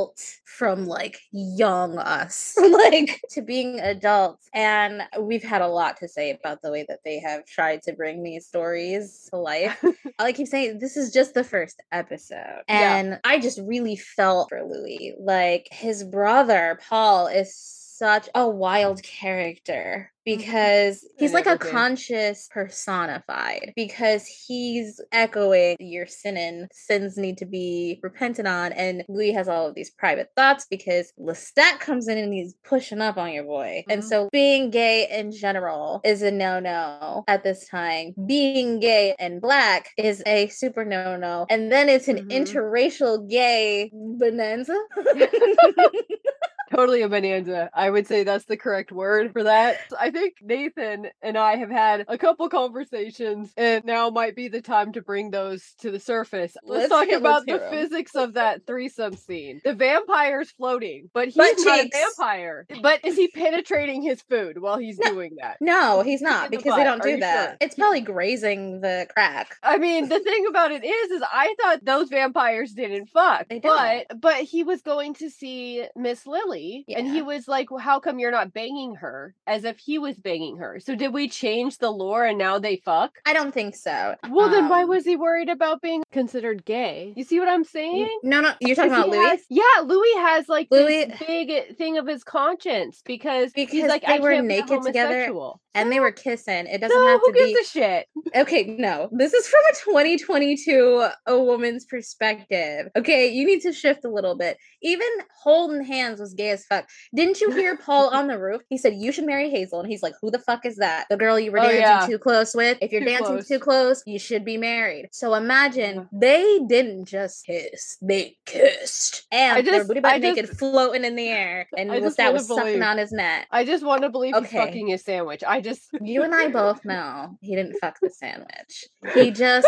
from 0.45 0.85
like 0.85 1.19
young 1.31 1.97
us 1.97 2.55
like 2.61 3.21
to 3.29 3.41
being 3.41 3.79
adults 3.79 4.47
and 4.53 5.01
we've 5.19 5.43
had 5.43 5.61
a 5.61 5.67
lot 5.67 5.97
to 5.97 6.07
say 6.07 6.31
about 6.31 6.61
the 6.61 6.71
way 6.71 6.85
that 6.88 6.99
they 7.05 7.19
have 7.19 7.45
tried 7.45 7.81
to 7.81 7.93
bring 7.93 8.21
these 8.23 8.45
stories 8.47 9.27
to 9.29 9.38
life 9.38 9.83
i 10.19 10.31
keep 10.31 10.47
saying 10.47 10.77
this 10.79 10.97
is 10.97 11.11
just 11.11 11.33
the 11.33 11.43
first 11.43 11.81
episode 11.91 12.61
Yeah. 12.67 12.97
and 12.97 13.19
i 13.23 13.39
just 13.39 13.59
really 13.63 13.95
felt 13.95 14.49
for 14.49 14.61
louis 14.63 15.13
like 15.19 15.67
his 15.71 16.03
brother 16.03 16.79
paul 16.88 17.27
is 17.27 17.81
such 18.01 18.30
a 18.33 18.50
wild 18.50 19.03
character 19.03 20.12
because 20.25 21.03
he's 21.18 21.33
like 21.33 21.45
a 21.48 21.57
conscious 21.57 22.48
personified 22.51 23.74
because 23.75 24.25
he's 24.25 25.01
echoing 25.12 25.75
your 25.80 26.06
sinning 26.06 26.68
sins 26.71 27.18
need 27.18 27.38
to 27.39 27.45
be 27.45 28.00
repented 28.03 28.45
on 28.45 28.71
and 28.74 29.03
louis 29.09 29.31
has 29.31 29.48
all 29.48 29.68
of 29.68 29.74
these 29.75 29.89
private 29.89 30.30
thoughts 30.36 30.65
because 30.69 31.12
lestat 31.19 31.80
comes 31.80 32.07
in 32.07 32.18
and 32.19 32.33
he's 32.33 32.53
pushing 32.63 33.01
up 33.01 33.18
on 33.18 33.31
your 33.33 33.44
boy 33.44 33.83
and 33.89 34.01
Mhm. 34.03 34.07
so 34.07 34.30
being 34.31 34.69
gay 34.69 35.07
in 35.09 35.31
general 35.31 36.01
is 36.03 36.21
a 36.21 36.31
no-no 36.31 37.24
at 37.27 37.44
this 37.44 37.68
time 37.68 38.13
being 38.27 38.80
gay 38.80 39.15
and 39.19 39.42
black 39.42 39.89
is 39.98 40.21
a 40.25 40.48
super 40.50 40.86
no-no 40.86 41.45
and 41.50 41.71
then 41.71 41.89
it's 41.89 42.07
an 42.07 42.18
Mhm. 42.18 42.30
interracial 42.30 43.27
gay 43.30 43.89
bonanza 43.94 44.77
totally 46.71 47.01
a 47.01 47.09
bonanza. 47.09 47.69
I 47.73 47.89
would 47.89 48.07
say 48.07 48.23
that's 48.23 48.45
the 48.45 48.57
correct 48.57 48.91
word 48.91 49.31
for 49.33 49.44
that. 49.44 49.77
I 50.00 50.09
think 50.12 50.35
Nathan 50.41 51.07
and 51.21 51.38
I 51.38 51.57
have 51.57 51.69
had 51.69 52.06
a 52.07 52.18
couple 52.18 52.47
conversations, 52.50 53.51
and 53.57 53.84
now 53.86 54.10
might 54.10 54.36
be 54.36 54.48
the 54.48 54.62
time 54.62 54.93
to 54.93 55.01
bring 55.01 55.31
those 55.31 55.74
to 55.81 55.91
the 55.91 56.00
surface. 56.00 56.55
Let's, 56.63 56.81
Let's 56.81 56.89
talk 56.89 57.07
hear- 57.07 57.17
about 57.17 57.48
let's 57.48 57.63
the 57.63 57.69
physics 57.69 58.15
of 58.15 58.34
that 58.34 58.65
threesome 58.65 59.15
scene. 59.15 59.62
The 59.63 59.74
vampire's 59.74 60.51
floating, 60.51 61.10
but 61.13 61.25
he's 61.29 61.36
not 61.38 61.55
cheeks. 61.57 61.96
a 61.98 62.00
vampire. 62.17 62.65
But 62.81 63.05
is 63.05 63.15
he 63.15 63.27
penetrating 63.27 64.01
his 64.01 64.22
food 64.22 64.60
while 64.62 64.77
he's 64.77 64.98
No. 65.00 65.12
doing 65.12 65.36
that? 65.41 65.57
no 65.62 66.01
he's 66.01 66.22
not 66.22 66.50
the 66.51 66.57
because 66.57 66.75
they 66.75 66.84
don't 66.84 67.01
do 67.03 67.17
that 67.19 67.50
sure? 67.50 67.57
it's 67.62 67.75
probably 67.75 68.01
grazing 68.01 68.81
the 68.81 69.07
crack 69.13 69.57
I 69.63 69.77
mean, 69.77 70.10
the 70.10 70.19
thing 70.19 70.46
about 70.48 70.72
it 70.72 70.84
is, 70.84 71.12
is 71.12 71.22
I 71.31 71.53
thought 71.62 71.84
those 71.84 72.10
vampires 72.10 72.72
didn't 72.74 73.07
fuck, 73.10 73.48
They 73.50 73.60
but 73.60 74.07
but 74.19 74.36
he 74.38 74.63
was 74.63 74.81
going 74.81 75.13
to 75.15 75.29
see 75.29 75.86
Miss 75.96 76.25
Lily, 76.25 76.61
and 76.96 77.08
he 77.08 77.22
was 77.22 77.48
like, 77.48 77.72
well, 77.72 77.80
"How 77.80 78.00
come 78.00 78.20
you're 78.20 78.32
not 78.32 78.53
banging 78.53 78.96
her?" 78.96 79.34
As 79.48 79.63
if 79.63 79.77
he 79.80 79.98
was 80.00 80.18
banging 80.18 80.58
her. 80.58 80.80
So 80.80 80.96
did 80.96 81.13
we 81.13 81.27
change 81.27 81.77
the 81.77 81.89
lore 81.91 82.25
and 82.25 82.38
now 82.38 82.60
they 82.60 82.77
fuck? 82.84 83.12
I 83.25 83.34
don't 83.34 83.53
think 83.53 83.75
so. 83.75 84.15
Well, 84.30 84.50
then 84.50 84.70
why 84.70 84.84
Um, 84.84 84.89
was 84.89 85.06
he 85.06 85.15
worried 85.15 85.50
about 85.50 85.82
being 85.82 86.03
considered 86.12 86.65
gay? 86.65 87.13
You 87.15 87.24
see 87.24 87.39
what 87.39 87.50
I'm 87.50 87.63
saying? 87.63 88.20
No, 88.24 88.41
no, 88.41 88.51
you're 88.60 88.75
talking 88.75 88.91
about 88.91 89.10
Louis. 89.10 89.25
has- 89.30 89.46
yeah, 89.50 89.82
Louis 89.84 90.13
has 90.18 90.48
like 90.50 90.68
Louis- 90.72 91.06
this 91.06 91.20
big 91.27 91.77
thing 91.77 91.98
of 91.98 92.08
his 92.08 92.24
conscience 92.24 93.01
because, 93.06 93.51
he's 93.56 93.72
Because 93.72 93.89
like, 93.89 94.01
they 94.06 94.18
I 94.18 94.20
were 94.20 94.41
naked 94.41 94.82
together 94.84 95.34
and 95.74 95.91
they 95.91 96.00
were 96.00 96.12
kissing. 96.12 96.68
It 96.68 96.80
doesn't 96.82 96.98
No, 96.98 97.08
have 97.08 97.22
who 97.25 97.34
gives 97.34 97.53
be 97.53 97.60
a 97.60 97.63
shit? 97.65 98.08
okay. 98.36 98.63
No, 98.63 99.10
this 99.12 99.34
is 99.34 99.48
from 99.48 99.62
a 99.72 99.75
2022 99.75 101.08
a 101.27 101.39
woman's 101.39 101.86
perspective. 101.86 102.88
Okay, 102.98 103.27
you 103.30 103.46
need 103.46 103.62
to 103.62 103.72
shift 103.74 104.06
a 104.06 104.10
little 104.10 104.36
bit. 104.36 104.58
Even 104.82 105.08
holding 105.44 105.84
hands 105.84 106.20
was 106.20 106.34
gay 106.34 106.50
as 106.51 106.65
fuck. 106.65 106.88
Didn't 107.15 107.41
you 107.41 107.51
hear 107.51 107.77
Paul 107.77 108.10
on 108.10 108.27
the 108.27 108.38
roof? 108.39 108.62
He 108.70 108.77
said 108.77 108.93
you 108.96 109.12
should 109.12 109.25
marry 109.25 109.50
Hazel, 109.50 109.79
and 109.79 109.89
he's 109.89 110.03
like, 110.03 110.13
"Who 110.22 110.29
the 110.31 110.39
fuck 110.39 110.65
is 110.65 110.75
that? 110.77 111.05
The 111.10 111.17
girl 111.17 111.39
you 111.39 111.51
were 111.51 111.60
Oh, 111.60 111.63
dancing 111.63 111.81
yeah. 111.81 112.05
too 112.08 112.17
close 112.20 112.53
with? 112.53 112.77
If 112.81 112.91
you're 112.91 113.01
Too 113.01 113.08
dancing 113.08 113.25
close. 113.27 113.48
too 113.48 113.60
close, 113.60 114.03
you 114.05 114.20
should 114.20 114.46
be 114.46 114.58
married." 114.58 115.10
So 115.12 115.34
imagine 115.34 116.08
they 116.12 116.60
didn't 116.67 117.05
just 117.05 117.46
kiss; 117.46 117.98
they 118.01 118.38
kissed, 118.46 119.25
and 119.31 119.65
their 119.65 119.75
just- 119.77 119.88
booty 119.88 120.00
butt 120.00 120.22
naked, 120.22 120.50
floating 120.50 121.03
in 121.03 121.15
the 121.15 121.27
air, 121.29 121.67
and 121.77 121.89
just 121.91 122.17
that 122.17 122.34
was 122.34 122.48
sucking 122.48 122.84
on 122.84 122.98
his 122.98 123.12
neck. 123.12 123.48
I 123.51 123.65
just 123.65 123.84
want 123.86 124.01
to 124.03 124.10
believe 124.10 124.36
he's 124.38 124.51
fucking 124.51 124.88
his 124.88 125.03
sandwich. 125.03 125.43
I 125.48 125.62
just 125.62 125.89
You 126.01 126.24
and 126.24 126.34
I 126.36 126.48
both 126.62 126.84
know 126.86 127.38
he 127.41 127.55
didn't 127.55 127.77
fuck 127.79 127.98
the 128.01 128.10
sandwich. 128.10 128.86
He 129.13 129.31
just 129.31 129.67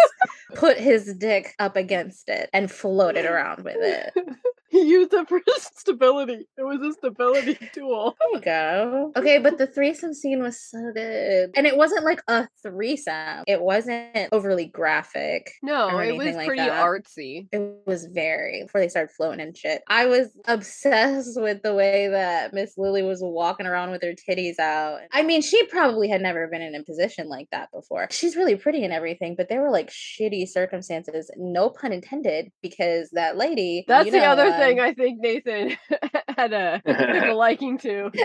put 0.56 0.78
his 0.78 1.13
dick 1.16 1.54
up 1.60 1.75
against 1.75 2.30
it 2.30 2.50
and 2.54 2.70
floated 2.72 3.25
around 3.25 3.63
with 3.63 3.78
it. 3.80 4.13
he 4.70 4.82
used 4.82 5.13
it 5.13 5.28
for 5.30 5.40
stability. 5.58 6.48
It 6.58 6.63
was 6.63 6.73
a 6.82 6.94
stability 6.94 7.58
tool. 7.74 8.15
There 8.20 8.39
you 8.39 8.42
go. 8.42 9.12
Okay, 9.15 9.39
but 9.39 9.58
the 9.58 9.68
threesome 9.68 10.13
scene 10.13 10.42
was 10.42 10.62
so 10.62 10.92
good. 10.94 11.51
And 11.56 11.68
it 11.68 11.77
wasn't 11.77 12.06
like 12.06 12.22
a 12.27 12.48
threesome. 12.62 13.44
It 13.48 13.62
wasn't 13.62 14.30
overly 14.32 14.65
graphic. 14.65 15.51
No, 15.62 16.00
it 16.00 16.15
was 16.15 16.36
like 16.36 16.48
pretty 16.48 16.63
that. 16.63 16.84
artsy. 16.84 17.48
It 17.51 17.62
was 17.86 18.06
very 18.06 18.63
before 18.63 18.82
they 18.82 18.89
started 18.89 19.13
floating 19.15 19.42
and 19.42 19.56
shit. 19.56 19.82
I 19.88 20.06
was 20.06 20.30
obsessed 20.48 21.39
with 21.39 21.62
the 21.62 21.74
way 21.74 22.08
that 22.10 22.53
Miss 22.53 22.74
Lily 22.77 23.03
was 23.03 23.20
walking 23.22 23.65
around 23.65 23.92
with 23.92 24.01
her 24.03 24.13
titties 24.13 24.60
out. 24.60 25.01
I 25.12 25.24
mean, 25.24 25.42
she 25.42 25.65
probably 25.68 26.10
had 26.10 26.22
never 26.22 26.48
been 26.48 26.62
in 26.62 26.75
a 26.75 26.84
position 26.84 27.27
like 27.30 27.50
that 27.51 27.70
before. 27.72 28.08
She's 28.12 28.36
really 28.36 28.56
pretty 28.56 28.84
and 28.84 28.94
everything, 28.94 29.36
but 29.36 29.50
there 29.50 29.62
were 29.62 29.72
like 29.72 29.89
shitty 29.89 30.48
circumstances, 30.48 31.30
no 31.38 31.70
pun 31.70 31.94
intended, 31.94 32.51
because 32.62 33.10
that 33.12 33.38
lady. 33.38 33.86
That's 33.88 34.06
you 34.06 34.12
the 34.12 34.20
know, 34.20 34.32
other 34.32 34.51
thing 34.51 34.80
um, 34.80 34.86
I 34.86 34.94
think 34.94 35.20
Nathan 35.20 35.77
had 36.38 36.53
a, 36.53 36.62
took 36.88 37.24
a 37.25 37.34
liking 37.34 37.77
to. 37.79 38.10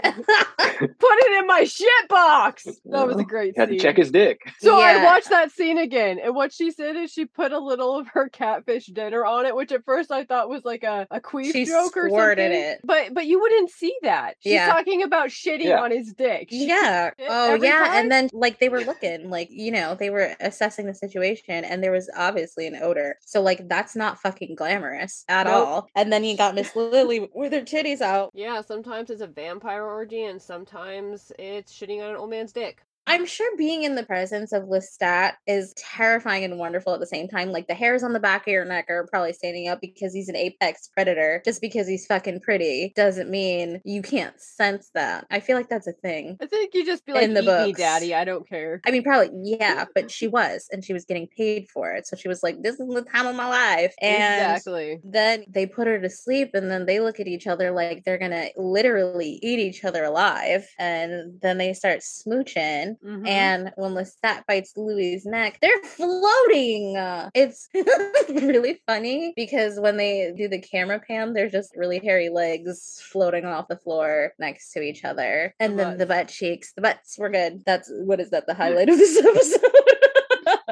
Put 0.79 1.19
it 1.21 1.39
in 1.41 1.47
my 1.47 1.65
shit 1.65 2.09
box. 2.09 2.65
That 2.65 3.07
was 3.07 3.17
a 3.17 3.19
uh-huh. 3.19 3.23
great 3.25 3.57
Had 3.57 3.67
to 3.69 3.73
scene. 3.73 3.81
check 3.81 3.97
his 3.97 4.11
dick. 4.11 4.41
So 4.61 4.79
I 4.79 5.03
watched 5.05 5.29
that 5.31 5.51
scene 5.51 5.79
again, 5.79 6.19
and 6.23 6.35
what 6.35 6.53
she 6.53 6.71
said 6.71 6.97
is 6.97 7.11
she 7.13 7.25
put 7.25 7.53
a 7.53 7.59
little 7.59 7.99
of 7.99 8.07
her 8.09 8.29
catfish 8.29 8.87
dinner 8.87 9.25
on 9.25 9.47
it, 9.47 9.57
which 9.57 9.73
at 9.73 9.85
first 9.85 10.13
I 10.13 10.25
thought 10.25 10.49
was 10.49 10.65
like 10.65 10.85
a, 10.85 11.07
a 11.11 11.21
queef 11.21 11.53
She 11.53 11.65
joke 11.65 11.97
or 11.97 12.09
squirted 12.09 12.53
something. 12.53 12.63
it. 12.63 12.81
But 12.85 13.15
but 13.15 13.27
you 13.27 13.41
wouldn't 13.41 13.71
see 13.71 13.95
that. 14.03 14.37
She's 14.41 14.53
Yeah. 14.53 14.67
talking 14.69 15.03
about 15.03 15.31
shitting 15.31 15.65
Yeah. 15.65 15.81
on 15.81 15.91
his 15.91 16.13
dick. 16.13 16.49
She 16.51 16.67
Yeah. 16.69 17.11
Oh, 17.29 17.55
yeah. 17.55 17.79
time? 17.85 17.93
And 17.95 18.13
then, 18.13 18.29
like, 18.33 18.59
they 18.61 18.69
were 18.69 18.81
looking, 18.83 19.31
like, 19.31 19.49
you 19.51 19.73
know, 19.73 19.95
they 19.95 20.11
were 20.11 20.35
assessing 20.41 20.87
the 20.87 20.95
situation, 20.95 21.65
and 21.65 21.83
there 21.83 21.93
was 21.93 22.09
obviously 22.17 22.67
an 22.67 22.77
odor. 22.81 23.17
So, 23.25 23.41
like, 23.41 23.69
that's 23.69 23.97
not 23.97 24.21
fucking 24.21 24.55
glamorous 24.55 25.25
at 25.29 25.47
Nope. 25.47 25.55
all. 25.69 25.87
And 25.97 26.13
then 26.13 26.25
you 26.25 26.37
got 26.37 26.55
Miss 26.55 26.75
Lily 26.77 27.29
with 27.35 27.53
her 27.53 27.63
titties 27.63 28.01
out. 28.01 28.18
Yeah, 28.35 28.61
sometimes 28.63 29.11
it's 29.11 29.23
a 29.23 29.29
vampire 29.29 29.85
orgy, 29.85 30.25
and 30.25 30.43
sometimes 30.43 31.33
it's 31.39 31.73
shitting 31.73 32.03
on 32.03 32.11
an 32.11 32.17
old 32.17 32.31
man's 32.31 32.53
dick. 32.53 32.85
I'm 33.09 33.25
sure 33.25 33.57
being 33.57 33.85
in 33.85 33.95
the 33.95 34.05
presence 34.05 34.53
of 34.53 34.65
Lestat 34.65 35.33
is 35.47 35.73
terrifying 35.75 36.45
and 36.45 36.59
wonderful 36.59 36.93
at 36.93 37.01
the 37.01 37.07
same 37.07 37.27
time. 37.27 37.51
Like 37.51 37.67
the 37.67 37.75
hairs 37.75 38.03
on 38.03 38.13
the 38.13 38.21
back 38.21 38.47
of 38.47 38.53
your 38.53 38.67
neck 38.67 38.91
are 38.91 39.07
probably 39.07 39.33
standing 39.33 39.67
up 39.67 39.81
because 39.81 40.13
he's 40.13 40.29
an 40.29 40.37
apex 40.37 40.89
predator. 40.93 41.41
Just 41.43 41.63
because 41.63 41.89
he's 41.89 42.05
fucking 42.05 42.41
pretty 42.41 42.93
doesn't 42.95 43.31
mean 43.31 43.81
you 43.83 44.03
can't 44.03 44.39
sense 44.39 44.91
that. 44.93 45.27
I 45.31 45.41
feel 45.41 45.57
like 45.57 45.71
that's 45.71 45.87
a 45.87 45.93
thing. 45.93 46.37
I 46.43 46.47
think 46.47 46.75
you 46.75 46.85
just 46.85 47.07
be 47.07 47.15
like, 47.15 47.23
In 47.23 47.33
the 47.33 47.41
"Eat 47.41 47.67
me, 47.69 47.73
daddy. 47.73 48.15
I 48.15 48.27
don't 48.27 48.47
care." 48.47 48.83
I 48.87 48.91
mean, 48.91 49.03
probably, 49.03 49.31
yeah, 49.43 49.87
but 49.95 50.11
she 50.11 50.29
was, 50.29 50.69
and 50.71 50.85
she 50.85 50.93
was 50.93 51.07
getting 51.07 51.29
paid 51.29 51.69
for 51.71 51.93
it. 51.93 52.07
So 52.07 52.15
she 52.15 52.29
was 52.29 52.43
like, 52.43 52.63
this 52.63 52.79
is 52.79 52.89
the 52.89 53.03
time 53.03 53.27
of 53.27 53.35
my 53.35 53.49
life. 53.49 53.95
And 54.03 54.43
exactly. 54.43 55.01
then 55.03 55.45
they 55.49 55.65
put 55.65 55.87
her 55.87 55.99
to 55.99 56.11
sleep, 56.11 56.51
and 56.53 56.71
then 56.71 56.85
they 56.85 57.01
look 57.01 57.21
at 57.21 57.27
each 57.27 57.47
other 57.47 57.71
like 57.71 58.05
they're 58.05 58.19
gonna 58.19 58.49
literally 58.57 59.39
eat 59.43 59.61
each 59.61 59.83
other 59.83 60.05
alive. 60.05 60.69
And 60.79 61.41
then 61.41 61.57
they 61.57 61.73
start 61.73 62.01
smooching. 62.01 62.97
Mhm. 63.05 63.27
And 63.29 63.73
when 63.77 63.93
Lestat 63.93 64.45
bites 64.47 64.73
Louis's 64.77 65.25
neck, 65.27 65.59
they're 65.61 65.83
floating. 65.83 66.95
It's 67.35 67.69
really 68.29 68.81
funny 68.87 69.33
because 69.37 69.79
when 69.79 69.97
they 69.97 70.33
do 70.37 70.49
the 70.49 70.61
camera 70.61 70.99
pan, 71.01 71.33
they're 71.33 71.51
just 71.51 71.77
really 71.77 71.99
hairy 71.99 72.29
legs 72.29 73.01
floating 73.13 73.45
off 73.45 73.69
the 73.69 73.77
floor 73.77 74.33
next 74.39 74.73
to 74.73 74.81
each 74.83 75.05
other. 75.05 75.55
And 75.61 75.79
then 75.79 75.99
the 75.99 76.07
butt 76.07 76.29
cheeks. 76.29 76.73
The 76.75 76.83
butts 76.83 77.19
were 77.19 77.31
good. 77.31 77.63
That's 77.65 77.91
what 77.93 78.21
is 78.21 78.31
that? 78.31 78.47
The 78.47 78.55
highlight 78.55 78.89
of 78.89 78.99
this 78.99 79.17
episode. 79.17 79.61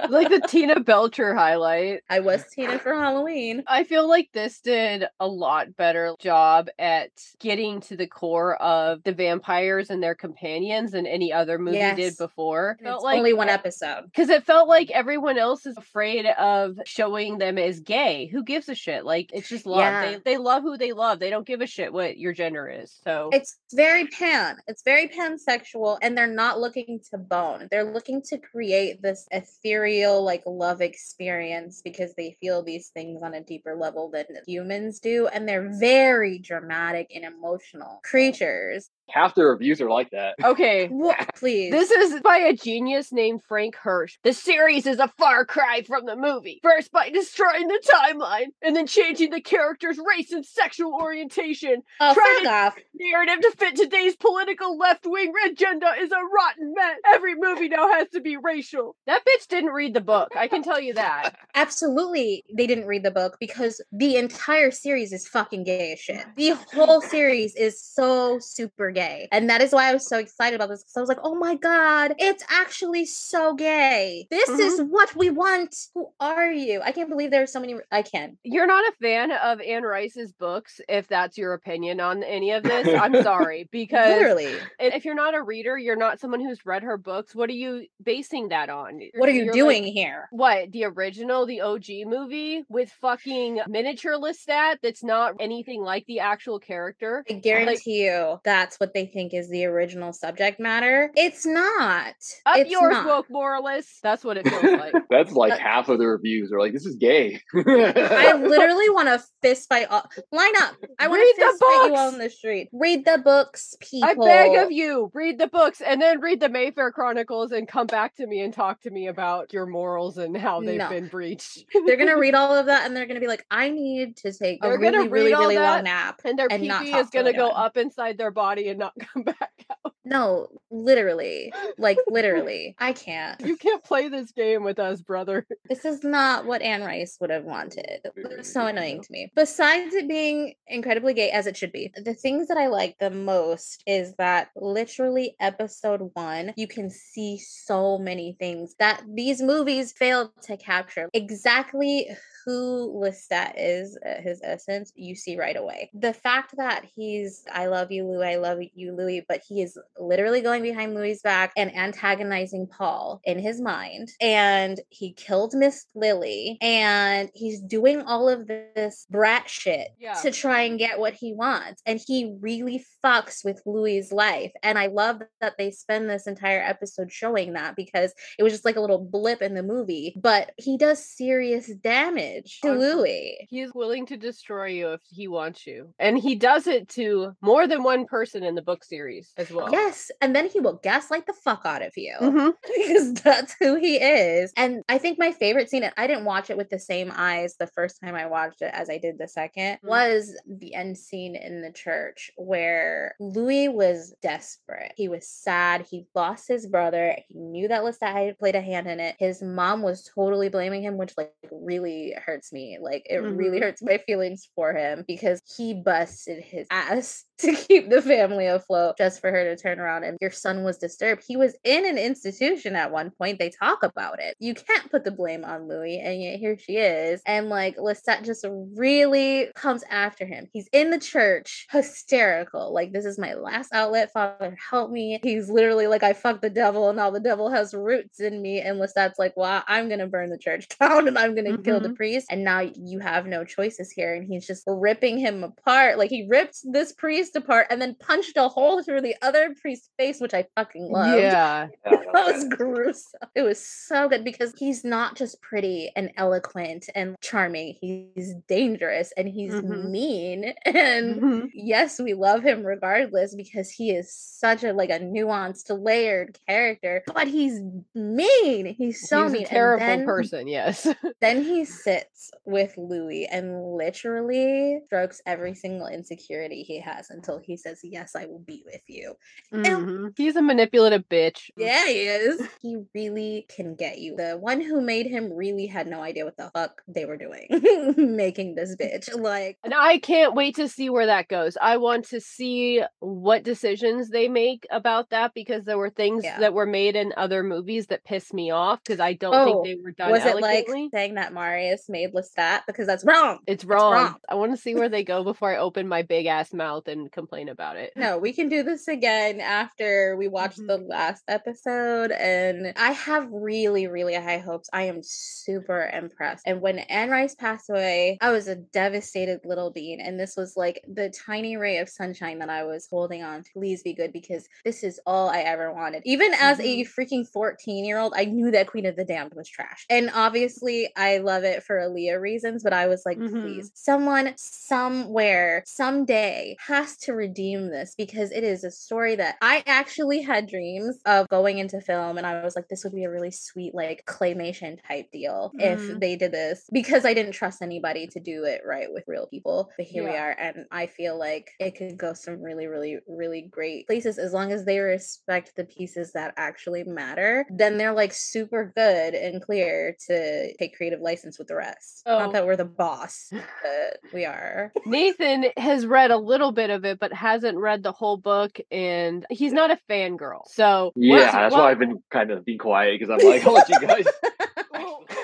like 0.09 0.29
the 0.29 0.41
Tina 0.49 0.81
Belcher 0.81 1.35
highlight. 1.35 2.01
I 2.11 2.21
was 2.21 2.45
Tina 2.53 2.79
for 2.79 2.95
Halloween. 2.95 3.65
I 3.67 3.85
feel 3.85 4.09
like 4.09 4.31
this 4.33 4.61
did 4.61 5.05
a 5.21 5.27
lot 5.27 5.77
better 5.77 6.15
job 6.19 6.69
at 6.79 7.11
getting 7.41 7.81
to 7.83 7.97
the 7.97 8.07
core 8.07 8.57
of 8.57 9.03
the 9.05 9.13
vampires 9.13 9.91
and 9.91 10.03
their 10.03 10.15
companions 10.15 10.93
than 10.93 11.07
any 11.07 11.33
other 11.33 11.59
movie 11.59 11.79
did 11.79 11.99
Yes. 11.99 12.17
before. 12.17 12.77
And 12.81 12.89
It's 12.89 13.05
only 13.05 13.33
one 13.33 13.49
episode. 13.49 14.05
Because 14.07 14.29
it 14.29 14.45
felt 14.45 14.69
like 14.69 14.91
everyone 14.91 15.39
else 15.39 15.67
is 15.67 15.77
afraid 15.77 16.27
of 16.27 16.79
showing 16.85 17.39
them 17.39 17.59
as 17.59 17.81
gay. 17.81 18.27
Who 18.27 18.43
gives 18.43 18.69
a 18.69 18.75
shit? 18.75 19.05
Like 19.05 19.31
it's 19.33 19.49
just 19.49 19.67
love. 19.67 19.79
Yeah. 19.81 20.19
They 20.25 20.37
they 20.37 20.37
love 20.39 20.63
who 20.63 20.77
they 20.77 20.93
love. 20.93 21.19
They 21.19 21.31
don't 21.31 21.47
give 21.47 21.61
a 21.61 21.67
shit 21.67 21.93
what 21.93 22.19
your 22.19 22.33
gender 22.33 22.69
is. 22.69 22.99
So 23.05 23.31
It's 23.33 23.57
very 23.73 24.07
pan. 24.07 24.57
It's 24.67 24.83
very 24.83 25.09
pansexual, 25.09 25.99
and 26.03 26.17
they're 26.17 26.27
not 26.27 26.61
looking 26.61 27.01
to 27.11 27.19
bone. 27.19 27.69
They're 27.71 27.91
looking 27.91 28.23
to 28.29 28.39
create 28.39 29.01
this 29.03 29.27
ethereal, 29.31 29.86
like 30.23 30.43
love 30.47 30.81
experience 30.81 31.81
because 31.83 32.15
they 32.15 32.37
feel 32.41 32.63
these 32.63 32.89
things 32.89 33.23
on 33.23 33.35
a 33.35 33.43
deeper 33.43 33.77
level 33.77 34.11
than 34.11 34.27
humans 34.47 35.01
do, 35.01 35.27
and 35.29 35.49
they're 35.49 35.77
very 35.79 36.39
dramatic 36.39 37.11
and 37.15 37.25
emotional 37.25 38.01
creatures. 38.05 38.91
Half 39.11 39.35
the 39.37 39.45
reviews 39.47 39.81
are 39.81 39.91
like 39.91 40.11
that. 40.11 40.35
okay. 40.43 40.89
What? 40.89 41.31
Please. 41.37 41.71
This 41.71 41.91
is 41.91 42.21
by 42.23 42.39
a 42.39 42.53
genius 42.55 43.13
named 43.13 43.43
Frank 43.45 43.77
Hirsch. 43.77 44.17
The 44.25 44.33
series 44.33 44.87
is 44.87 44.99
a 44.99 45.09
far 45.17 45.45
cry 45.45 45.83
from 45.87 46.07
the 46.07 46.17
movie. 46.17 46.61
First, 46.63 46.91
by 46.93 47.11
destroying 47.11 47.69
the 47.69 47.81
timeline, 47.93 48.47
and 48.63 48.75
then 48.75 48.87
changing 48.87 49.31
the 49.31 49.41
character's 49.41 49.99
race 49.99 50.33
and 50.33 50.45
sexual 50.45 50.93
orientation. 50.95 51.83
oh, 52.01 52.15
try 52.15 52.35
fuck 52.37 52.43
to- 52.43 52.51
off. 52.51 52.77
Narrative 52.99 53.41
to 53.43 53.51
fit 53.59 53.77
today's 53.77 54.17
political 54.17 54.77
left 54.79 55.05
wing 55.07 55.33
agenda 55.47 55.93
is 56.01 56.11
a 56.11 56.17
rotten 56.35 56.73
mess. 56.75 56.97
Every 57.07 57.35
movie 57.37 57.69
now 57.69 57.89
has 57.93 58.09
to 58.11 58.21
be 58.21 58.37
racial. 58.37 58.97
That 59.07 59.23
bitch 59.25 59.47
didn't 59.49 59.71
read 59.71 59.95
the 59.95 60.01
book. 60.01 60.31
I 60.37 60.49
can 60.49 60.63
tell 60.63 60.81
you 60.81 60.95
that. 60.95 61.37
Absolutely, 61.55 62.43
they 62.55 62.67
didn't 62.67 62.87
read 62.87 63.03
the 63.03 63.11
book 63.11 63.37
because 63.39 63.81
the 63.93 64.17
entire 64.17 64.71
series 64.71 65.13
is 65.13 65.29
fucking 65.29 65.65
gay 65.65 65.93
as 65.93 66.01
shit. 66.01 66.25
The 66.37 66.55
whole 66.75 67.01
series 67.01 67.55
is 67.55 67.81
so 67.81 68.39
super 68.41 68.91
gay. 68.97 69.29
And 69.31 69.49
that 69.51 69.61
is 69.61 69.73
why 69.73 69.91
I 69.91 69.93
was 69.93 70.09
so 70.09 70.19
excited 70.19 70.57
about 70.57 70.71
this 70.71 70.83
because 70.83 70.97
I 70.97 71.01
was 71.01 71.09
like, 71.09 71.21
oh 71.23 71.35
my 71.35 71.55
god, 71.55 72.15
it's 72.19 72.43
actually 72.51 73.05
so 73.05 73.55
gay. 73.55 74.27
This 74.31 74.49
is 74.49 74.81
mm-hmm. 74.81 74.91
what 74.91 75.15
we 75.15 75.31
want. 75.31 75.77
Who 75.95 76.09
are 76.19 76.51
you? 76.51 76.81
I 76.83 76.93
can't 76.93 77.09
believe 77.09 77.31
there 77.31 77.43
are 77.43 77.47
so 77.47 77.61
many. 77.61 77.77
I 77.93 78.03
can. 78.03 78.39
You're 78.43 78.67
not 78.67 78.85
a 78.85 78.93
fan 79.01 79.31
of 79.33 79.61
Anne 79.61 79.83
Rice's 79.83 80.33
books, 80.33 80.81
if 80.89 81.07
that's 81.09 81.37
your 81.37 81.53
opinion 81.53 82.01
on 82.01 82.23
any 82.23 82.53
of 82.53 82.63
this. 82.63 82.89
I'm 82.89 83.23
sorry. 83.23 83.69
Because 83.71 84.17
Literally. 84.17 84.55
If 84.79 85.05
you're 85.05 85.15
not 85.15 85.35
a 85.35 85.43
reader, 85.43 85.77
you're 85.77 85.97
not 85.97 86.19
someone 86.19 86.41
who's 86.41 86.65
read 86.65 86.83
her 86.83 86.97
books. 86.97 87.35
What 87.35 87.51
are 87.51 87.55
you 87.55 87.87
basing 88.03 88.49
that 88.49 88.71
on? 88.71 89.01
What 89.15 89.29
are 89.29 89.33
you 89.33 89.45
You're 89.45 89.53
doing 89.53 89.85
like, 89.85 89.93
here? 89.93 90.29
what 90.31 90.73
the 90.73 90.85
original, 90.85 91.45
the 91.45 91.61
OG 91.61 91.87
movie 92.07 92.65
with 92.69 92.91
fucking 93.01 93.61
miniature 93.69 94.15
Lestat 94.15 94.77
that's 94.83 95.05
not 95.05 95.35
anything 95.39 95.83
like 95.83 96.07
the 96.07 96.21
actual 96.21 96.59
character? 96.59 97.25
I 97.29 97.35
guarantee 97.35 98.05
you 98.05 98.41
that's 98.45 98.79
what 98.79 98.86
they 98.95 99.07
think 99.07 99.35
is 99.35 99.49
the 99.51 99.65
original 99.67 100.13
subject 100.13 100.59
matter. 100.61 101.11
It's 101.17 101.45
not. 101.47 102.15
Up 102.47 102.57
it's 102.59 102.71
yours, 102.71 102.93
not. 102.93 103.07
woke 103.07 103.27
moralists. 103.31 103.99
That's 104.03 104.25
what 104.25 104.37
it 104.37 104.49
feels 104.49 104.63
like. 104.63 104.95
That's 105.11 105.33
like 105.33 105.53
Uh, 105.53 105.59
half 105.59 105.89
of 105.89 105.99
the 105.99 106.07
reviews 106.07 106.53
are 106.53 106.59
like, 106.61 106.73
this 106.73 106.87
is 106.87 106.97
gay. 106.97 107.41
I 107.55 107.59
literally 108.41 108.91
want 108.91 109.09
to 109.09 109.23
fist 109.43 109.69
fight. 109.69 109.87
All- 109.91 110.09
Line 110.33 110.53
up. 110.63 110.75
I 110.99 111.09
want 111.09 111.21
Read 111.21 111.33
to 111.35 111.41
the 111.41 111.47
fist 111.47 111.61
fight 111.63 111.83
you 111.85 111.89
books! 111.91 112.01
all 112.01 112.09
in 112.13 112.19
the 112.19 112.31
street. 112.31 112.69
Read 112.73 113.05
the 113.05 113.19
books, 113.19 113.75
people. 113.81 114.09
I 114.09 114.15
beg 114.15 114.57
of 114.59 114.71
you, 114.73 115.11
read 115.15 115.39
the 115.39 115.47
books 115.47 115.81
and 115.81 116.01
then 116.01 116.21
read 116.21 116.41
the 116.41 116.49
Mayfair 116.49 116.91
Chronicles 116.93 117.53
and 117.53 117.67
come 117.69 117.87
back 117.87 118.15
to 118.17 118.27
me 118.27 118.41
and 118.41 118.53
talk 118.53 118.81
to 118.83 118.91
me 118.91 119.07
about 119.09 119.53
your 119.53 119.67
morals 119.67 120.19
and 120.19 120.37
how 120.37 120.61
they've 120.61 120.79
No. 120.79 120.89
been 120.89 121.09
breached. 121.09 121.65
They're 121.87 121.97
gonna 121.97 122.19
read 122.19 122.35
all 122.37 122.55
of 122.55 122.67
that 122.67 122.87
and 122.87 122.97
they're 122.97 123.07
gonna 123.07 123.21
be 123.21 123.27
like, 123.29 123.45
I 123.51 123.71
need 123.71 124.17
to 124.19 124.33
take 124.33 124.59
a 124.65 124.69
They're 124.69 124.79
gonna 124.79 124.99
really, 124.99 125.09
really, 125.09 125.33
all 125.35 125.43
really 125.43 125.55
that 125.57 125.75
long 125.77 125.85
nap. 125.85 126.21
and 126.25 126.39
their 126.39 126.49
and 126.51 126.63
not 126.67 126.85
PP 126.85 127.01
is 127.01 127.11
gonna 127.11 127.33
go 127.33 127.49
up 127.49 127.77
inside 127.77 128.19
their 128.19 128.31
body 128.31 128.69
and 128.69 128.76
not 128.77 128.95
come 129.13 129.23
back 129.23 129.53
out. 129.71 129.95
No, 130.05 130.49
literally. 130.71 131.53
Like 131.79 131.99
literally. 132.07 132.77
I 132.79 132.93
can't. 132.93 133.41
You 133.41 133.57
can't 133.57 133.83
play 133.83 134.09
this 134.09 134.31
game 134.33 134.63
with 134.63 134.79
us, 134.79 135.01
brother. 135.01 135.47
This 135.69 135.85
is 135.85 136.05
not 136.05 136.47
what 136.47 136.63
Anne 136.63 136.83
Rice 136.83 137.17
would 137.21 137.31
have 137.31 137.45
wanted. 137.45 138.01
It's 138.15 138.53
so 138.53 138.67
annoying 138.67 139.03
to 139.03 139.09
me. 139.11 139.33
Besides 139.35 139.95
it 139.95 140.09
being 140.09 140.55
incredibly 140.69 141.15
gay, 141.15 141.31
as 141.31 141.47
it 141.47 141.57
should 141.57 141.73
be, 141.73 141.93
the 141.97 142.15
things 142.15 142.49
that 142.49 142.57
I 142.57 142.69
like 142.69 142.97
the 142.99 143.11
most 143.11 143.83
is 143.87 144.15
that 144.19 144.51
literally 144.55 145.35
episode 145.41 146.11
one, 146.15 146.53
you 146.57 146.69
can 146.69 146.91
see 146.91 147.39
so 147.39 147.99
many 147.99 148.37
things 148.39 148.75
that 148.79 149.03
these 149.13 149.43
movies 149.43 149.93
failed 149.93 150.31
to 150.43 150.57
capture. 150.57 151.09
Exactly 151.13 152.09
who 152.47 152.95
Lestat 152.95 153.55
is 153.57 153.99
at 154.05 154.21
his 154.21 154.41
essence, 154.45 154.93
you 154.95 155.17
see 155.17 155.37
right 155.37 155.57
away. 155.57 155.91
The 155.93 156.13
fact 156.13 156.55
that 156.57 156.85
he's, 156.95 157.45
I 157.53 157.67
love 157.67 157.91
you, 157.91 158.07
Louis, 158.07 158.35
I 158.35 158.37
love 158.37 158.61
you, 158.73 158.95
Louis, 158.95 159.25
but 159.29 159.43
he 159.47 159.63
is 159.63 159.77
literally 159.99 160.41
going 160.41 160.63
behind 160.63 160.95
Louis's 160.95 161.23
back 161.23 161.53
and 161.57 161.77
antagonizing 161.77 162.69
Paul 162.69 163.21
in 163.25 163.41
his 163.41 163.61
mind. 163.61 164.11
And 164.21 164.81
he 164.91 165.13
killed 165.13 165.55
Miss 165.55 165.87
Lily 165.97 166.57
and 166.61 167.31
he's 167.35 167.61
doing 167.61 168.03
all 168.03 168.29
of 168.29 168.47
this 168.47 169.07
brat 169.11 169.51
shit 169.51 169.89
yeah. 169.99 170.15
to 170.15 170.31
try 170.31 170.63
and 170.63 170.79
get 170.79 171.01
what 171.01 171.15
he 171.15 171.33
wants. 171.33 171.83
And 171.85 172.01
he 172.07 172.37
really 172.41 172.85
fucks 173.05 173.45
with 173.45 173.61
Louis's 173.67 174.13
life. 174.13 174.53
And 174.63 174.79
I 174.79 174.87
love 174.87 175.21
that 175.41 175.55
they 175.59 175.73
spend 175.73 176.09
this 176.09 176.29
entire 176.29 176.63
episode 176.63 177.11
showing 177.11 177.55
that 177.55 177.75
because 177.75 178.15
it 178.39 178.45
was 178.45 178.53
just 178.53 178.65
like 178.65 178.77
a 178.77 178.81
little 178.81 179.05
blip 179.05 179.43
in 179.43 179.55
the 179.55 179.65
movie. 179.65 180.15
But 180.17 180.53
he 180.59 180.79
does 180.79 181.05
serious 181.05 181.67
damage 181.83 182.36
to 182.45 182.73
Louis. 182.73 183.47
He's 183.49 183.75
willing 183.75 184.07
to 184.07 184.17
destroy 184.17 184.67
you 184.67 184.93
if 184.93 185.01
he 185.09 185.29
wants 185.29 185.67
you. 185.67 185.95
And 185.99 186.19
he 186.19 186.35
does 186.35 186.67
it 186.67 186.89
to 186.91 187.33
more 187.41 187.67
than 187.67 187.83
one 187.83 188.07
person 188.07 188.43
in 188.43 188.55
the 188.55 188.63
book 188.63 188.85
series 188.85 189.33
as 189.37 189.51
well. 189.51 189.71
Yes. 189.71 190.11
And 190.21 190.35
then 190.35 190.49
he 190.49 190.61
will 190.61 190.81
gaslight 190.83 191.27
the 191.27 191.33
fuck 191.33 191.63
out 191.65 191.83
of 191.83 191.93
you 191.97 192.15
mm-hmm. 192.21 192.51
because 192.77 193.15
that's 193.15 193.55
who 193.61 193.77
he 193.77 193.97
is. 193.97 194.53
And 194.57 194.83
I 194.89 194.99
think 194.99 195.19
my 195.19 195.33
favorite 195.33 195.71
scene, 195.71 195.91
I 195.97 196.07
didn't 196.07 196.25
watch 196.25 196.51
it 196.51 196.57
with 196.57 196.71
the 196.71 196.79
same 196.79 197.13
eyes 197.15 197.57
the 197.59 197.67
first 197.69 198.01
time 198.03 198.15
I 198.15 198.27
watched 198.27 198.63
it 198.63 198.71
as 198.73 198.91
I 198.91 198.99
did 198.99 199.19
the 199.19 199.25
2nd 199.25 199.51
mm-hmm. 199.57 199.89
was 199.89 200.37
the 200.47 200.75
end 200.75 200.99
scene 200.99 201.37
in 201.37 201.63
the 201.63 201.73
church 201.73 202.31
where 202.37 203.15
Louis 203.21 203.69
was 203.69 204.15
desperate. 204.23 204.93
He 204.97 205.09
was 205.09 205.29
sad. 205.29 205.87
He 205.89 206.07
lost 206.15 206.49
his 206.49 206.67
brother. 206.67 207.17
He 207.29 207.39
knew 207.39 207.69
that 207.69 207.83
Lestat 207.83 208.13
had 208.13 208.39
played 208.39 208.55
a 208.55 208.61
hand 208.61 208.87
in 208.87 209.01
it. 209.01 209.17
His 209.19 209.43
mom 209.43 209.83
was 209.83 210.09
totally 210.15 210.49
blaming 210.49 210.83
him, 210.83 210.97
which 210.97 211.15
like 211.17 211.33
really 211.51 212.15
hurts 212.27 212.53
me. 212.53 212.79
Like 212.81 213.07
it 213.09 213.23
mm-hmm. 213.23 213.37
really 213.37 213.61
hurts 213.61 213.83
my 213.83 213.99
feelings 213.99 214.49
for 214.55 214.73
him 214.73 215.05
because 215.07 215.41
he 215.57 215.75
busted 215.75 216.43
his 216.43 216.67
ass 216.71 217.25
to 217.41 217.55
keep 217.55 217.91
the 217.91 218.01
family 218.01 218.47
afloat 218.47 218.97
just 218.97 219.21
for 219.21 219.31
her 219.31 219.45
to 219.45 219.61
turn 219.61 219.79
around 219.79 220.05
and 220.05 220.17
your 220.21 220.31
son 220.31 220.65
was 220.65 220.79
disturbed. 220.79 221.23
He 221.27 221.37
was 221.37 221.55
in 221.65 221.87
an 221.87 221.99
institution 221.99 222.77
at 222.77 222.91
one 222.91 223.11
point. 223.11 223.39
They 223.39 223.51
talk 223.51 223.83
about 223.83 224.21
it. 224.21 224.37
You 224.39 224.55
can't 224.55 224.91
put 224.91 225.05
the 225.05 225.11
blame 225.11 225.45
on 225.45 225.69
Louis, 225.69 225.99
and 225.99 226.23
yet 226.23 226.39
here 226.39 226.57
she 226.59 226.77
is. 226.77 227.21
And 227.27 227.49
like 227.49 227.77
Lestat 227.77 228.25
just 228.25 228.45
really 228.49 229.49
comes 229.55 229.85
after 229.91 230.25
him. 230.25 230.49
He's 230.53 230.69
in 230.73 230.91
the 230.91 230.99
church, 230.99 231.67
hysterical. 231.71 232.73
Like, 232.73 232.93
this 232.93 233.05
is 233.05 233.19
my 233.19 233.35
last 233.35 233.73
outlet. 233.73 234.13
Father, 234.13 234.57
help 234.71 234.91
me. 234.91 235.21
He's 235.23 235.51
literally 235.51 235.87
like, 235.87 236.03
I 236.03 236.13
fucked 236.13 236.43
the 236.43 236.51
devil, 236.51 236.89
and 236.89 236.97
now 236.97 237.11
the 237.11 237.21
devil 237.21 237.51
has 237.51 237.75
roots 237.75 238.21
in 238.21 238.41
me. 238.41 238.61
And 238.61 238.81
Lestat's 238.81 239.19
like, 239.19 239.35
Well, 239.37 239.63
I'm 239.67 239.89
gonna 239.89 240.07
burn 240.07 240.31
the 240.31 240.39
church 240.39 240.69
down 240.81 241.09
and 241.09 241.19
I'm 241.19 241.35
gonna 241.35 241.51
mm-hmm. 241.51 241.63
kill 241.63 241.81
the 241.81 241.89
mm-hmm. 241.89 241.97
priest. 241.97 242.29
And 242.31 242.45
now 242.45 242.61
you 242.61 242.99
have 243.01 243.27
no 243.27 243.45
choices 243.45 243.91
here. 243.91 244.15
And 244.15 244.27
he's 244.27 244.47
just 244.47 244.65
ripping 244.67 245.19
him 245.19 245.45
apart. 245.45 245.99
Like 245.99 246.11
he 246.11 246.27
ripped 246.29 246.61
this 246.65 246.93
priest 246.93 247.26
priest 247.27 247.45
apart 247.45 247.67
and 247.71 247.81
then 247.81 247.97
punched 247.99 248.37
a 248.37 248.49
hole 248.49 248.83
through 248.83 249.01
the 249.01 249.17
other 249.23 249.55
priest's 249.61 249.91
face, 249.99 250.21
which 250.21 250.35
I 250.35 250.47
fucking 250.57 250.91
loved. 250.91 251.17
Yeah. 251.27 251.69
that 251.85 252.07
was 252.13 252.45
gruesome. 252.45 253.21
It 253.35 253.43
was 253.43 253.59
so 253.59 254.09
good 254.09 254.23
because 254.23 254.53
he's 254.57 254.85
not 254.85 255.17
just 255.17 255.41
pretty 255.41 255.91
and 255.97 256.11
eloquent 256.17 256.89
and 256.95 257.17
charming. 257.21 257.75
He's 257.81 258.35
dangerous 258.49 259.13
and 259.17 259.29
he's 259.29 259.53
mm-hmm. 259.53 259.91
mean. 259.91 260.53
And 260.65 261.17
mm-hmm. 261.17 261.47
yes, 261.55 261.99
we 261.99 262.15
love 262.15 262.43
him 262.43 262.65
regardless 262.65 263.35
because 263.35 263.71
he 263.71 263.91
is 263.91 264.13
such 264.13 264.63
a 264.63 264.73
like 264.73 264.91
a 264.91 264.99
nuanced, 264.99 265.67
layered 265.71 266.39
character, 266.47 267.03
but 267.07 267.27
he's 267.27 267.61
mean. 267.95 268.75
He's 268.75 269.09
so 269.09 269.25
he's 269.25 269.33
mean. 269.33 269.45
A 269.45 269.47
terrible 269.47 269.87
then, 269.87 270.05
person, 270.05 270.49
yes. 270.49 270.87
then 271.21 271.43
he 271.43 271.65
sits 271.65 272.31
with 272.45 272.75
Louis 272.77 273.27
and 273.27 273.77
literally 273.77 274.81
strokes 274.87 275.21
every 275.27 275.55
single 275.55 275.87
insecurity 275.87 276.63
he 276.63 276.81
has 276.81 277.11
until 277.17 277.39
he 277.39 277.57
says, 277.57 277.81
Yes, 277.83 278.15
I 278.15 278.27
will 278.27 278.39
be 278.39 278.63
with 278.65 278.83
you. 278.87 279.15
Mm-hmm. 279.53 280.09
He's 280.17 280.37
a 280.37 280.43
manipulative 280.43 281.09
bitch. 281.09 281.51
Yeah, 281.57 281.87
he 281.87 282.03
is. 282.03 282.43
He 282.63 282.79
really 282.95 283.47
can 283.55 283.77
get 283.77 283.99
you. 283.99 284.17
The 284.17 284.39
one 284.39 284.61
who 284.61 284.81
made 284.81 285.07
him 285.07 285.33
really 285.33 285.67
had 285.67 285.87
no 285.87 286.01
idea 286.01 286.25
what 286.25 286.37
the 286.37 286.51
fuck 286.53 286.83
they 286.89 287.05
were 287.05 287.17
doing, 287.17 287.47
making 288.17 288.57
this 288.57 288.75
bitch. 288.75 289.15
Like, 289.17 289.59
and 289.63 289.73
I 289.73 289.99
can't 289.99 290.35
wait 290.35 290.57
to 290.57 290.69
see 290.69 290.91
where 290.91 291.07
that 291.07 291.29
goes. 291.29 291.57
I 291.61 291.77
want 291.77 292.07
to 292.07 292.21
see 292.21 292.83
what 292.99 293.45
decisions 293.45 294.11
they 294.11 294.27
make 294.27 294.67
about 294.71 295.11
that 295.11 295.33
because 295.33 295.65
there 295.65 295.79
were 295.79 295.91
things 295.91 296.25
yeah. 296.25 296.41
that 296.41 296.55
were 296.55 296.67
made 296.67 296.97
in 296.97 297.13
other 297.17 297.45
movies 297.45 297.87
that 297.89 298.05
pissed 298.05 298.35
me 298.35 298.51
off 298.51 298.81
because 298.83 299.01
I 299.01 299.13
don't 299.13 299.35
oh, 299.35 299.45
think 299.45 299.65
they 299.65 299.83
were 299.83 299.93
done. 299.93 300.11
Was 300.11 300.23
elegantly. 300.23 300.59
it 300.59 300.69
like 300.69 300.91
saying 300.93 301.15
that 301.15 301.33
Marius 301.33 301.89
made 301.89 302.15
Lestat 302.15 302.63
because 302.67 302.87
that's 302.87 303.05
wrong? 303.05 303.39
It's 303.47 303.65
wrong. 303.65 303.93
wrong. 303.93 304.17
I 304.29 304.35
want 304.35 304.53
to 304.53 304.57
see 304.57 304.75
where 304.75 304.89
they 304.89 305.05
go 305.05 305.23
before 305.23 305.53
I 305.53 305.59
open 305.59 305.87
my 305.87 306.03
big 306.03 306.27
ass 306.27 306.53
mouth 306.53 306.89
and 306.89 307.06
complain 307.11 307.49
about 307.49 307.77
it. 307.77 307.93
No, 308.07 308.19
we 308.19 308.33
can 308.33 308.49
do 308.49 308.63
this 308.63 308.89
again 308.89 309.41
after 309.41 310.17
we 310.17 310.29
watch 310.29 310.57
mm-hmm. 310.57 310.67
the 310.67 310.79
last 310.79 311.25
episode. 311.29 312.13
And 312.13 312.73
I 312.77 312.93
have 312.93 313.29
really, 313.33 313.89
really 313.89 314.15
high 314.15 314.39
hopes. 314.39 314.69
I 314.73 314.85
am 314.85 315.01
super 315.03 315.91
impressed. 315.93 316.45
And 316.47 316.61
when 316.61 316.79
Anne 316.79 317.11
Rice 317.11 317.35
passed 317.35 317.69
away, 317.69 318.19
I 318.21 318.31
was 318.31 318.49
a 318.49 318.55
devastated 318.57 319.41
little 319.45 319.71
bean. 319.71 320.01
And 320.01 320.21
this 320.21 320.37
was 320.37 320.57
like 320.57 320.85
the 320.87 321.11
tiny 321.11 321.57
ray 321.57 321.79
of 321.79 321.89
sunshine 321.89 322.39
that 322.41 322.51
I 322.51 322.65
was 322.65 322.87
holding 322.89 323.23
on 323.23 323.43
to. 323.43 323.51
Please 323.55 323.83
be 323.83 323.95
good 323.95 324.13
because 324.13 324.47
this 324.65 324.85
is 324.85 325.01
all 325.07 325.29
I 325.29 325.41
ever 325.41 325.73
wanted. 325.73 326.03
Even 326.05 326.33
as 326.35 326.59
mm-hmm. 326.59 326.83
a 326.83 326.85
freaking 326.85 327.27
14 327.27 327.85
year 327.85 327.99
old, 327.99 328.15
I 328.17 328.25
knew 328.25 328.51
that 328.51 328.67
Queen 328.69 328.87
of 328.87 328.97
the 328.97 329.05
Damned 329.05 329.35
was 329.35 329.49
trash. 329.49 329.87
And 329.91 330.11
obviously, 330.15 330.91
I 330.97 331.19
love 331.19 331.45
it 331.45 331.63
for 331.63 331.77
Aaliyah 331.77 332.21
reasons, 332.21 332.63
but 332.63 332.73
I 332.73 332.87
was 332.87 333.05
like, 333.05 333.19
mm-hmm. 333.19 333.41
please, 333.41 333.71
someone 333.75 334.35
somewhere, 334.37 335.63
someday 335.67 336.57
has 336.61 336.96
to 337.03 337.13
redeem 337.13 337.71
this 337.71 337.95
because 337.97 338.33
it 338.33 338.45
is 338.45 338.65
a 338.65 338.71
story 338.71 339.17
that 339.17 339.37
I 339.43 339.63
actually 339.67 340.23
had 340.23 340.49
dreams 340.49 340.99
of 341.07 341.29
going 341.29 341.59
into 341.59 341.81
film 341.81 342.19
and 342.19 342.27
I 342.27 342.43
was 342.43 342.57
like 342.57 342.69
this 342.69 342.85
would 342.85 342.95
be 342.95 343.05
a 343.05 343.11
really 343.11 343.31
sweet 343.31 343.75
like 343.75 344.05
claymation 344.07 344.79
type 344.87 345.11
deal 345.13 345.53
mm. 345.59 345.65
if 345.65 345.81
mm-hmm. 345.81 345.99
they 345.99 346.17
did 346.17 346.33
this 346.33 346.69
because 346.73 347.05
I 347.05 347.15
didn't 347.15 347.33
trust 347.33 347.63
anybody 347.63 348.07
to 348.09 348.21
do 348.21 348.45
it 348.45 348.63
right 348.65 348.89
with 348.91 349.05
real 349.07 349.27
people 349.27 349.71
but 349.77 349.87
here 349.87 350.05
yeah. 350.05 350.11
we 350.11 350.17
are 350.17 350.37
and 350.39 350.67
I 350.71 350.87
feel 350.87 351.19
like 351.19 351.51
it 351.59 351.77
could 351.77 351.99
go 351.99 352.13
some 352.15 352.41
really 352.41 352.67
really 352.67 352.99
really 353.09 353.43
great 353.43 353.87
places 353.87 354.19
as 354.19 354.33
long 354.33 354.53
as 354.53 354.65
they 354.65 354.79
respect 354.79 355.53
the 355.57 355.65
pieces 355.65 356.13
that 356.13 356.35
actually 356.37 356.85
matter 356.85 357.47
then 357.51 357.77
they're 357.77 357.95
like 357.95 358.13
super 358.13 358.73
good 358.77 359.15
and 359.15 359.43
clear 359.43 359.97
to 360.07 360.55
take 360.57 360.77
creative 360.77 361.01
license 361.01 361.39
with 361.39 361.49
the 361.49 361.57
rest 361.57 362.03
oh. 362.07 362.19
not 362.19 362.33
that 362.33 362.47
we're 362.47 362.57
the 362.57 362.65
boss 362.65 363.29
but 363.31 363.99
we 364.13 364.25
are 364.25 364.73
Nathan 364.85 365.47
has 365.57 365.87
read 365.87 366.11
a 366.11 366.19
little 366.19 366.53
bit 366.53 366.71
of 366.71 366.85
it 366.87 366.99
but 366.99 367.13
hasn't 367.13 367.59
read 367.59 367.83
the 367.83 367.93
whole 367.93 368.17
book 368.17 368.59
and 368.71 369.27
he's 369.31 369.53
not 369.53 369.71
a 369.71 369.79
fangirl. 369.89 370.43
So 370.47 370.93
yeah, 370.97 371.31
that's 371.33 371.53
what, 371.53 371.63
why 371.63 371.71
I've 371.71 371.79
been 371.79 372.03
kind 372.11 372.31
of 372.31 372.45
being 372.45 372.59
quiet 372.59 372.99
because 372.99 373.11
I'm 373.11 373.29
like, 373.29 373.47
I'll 373.47 373.53
let 373.53 373.69
you 373.69 373.81
guys. 373.81 374.07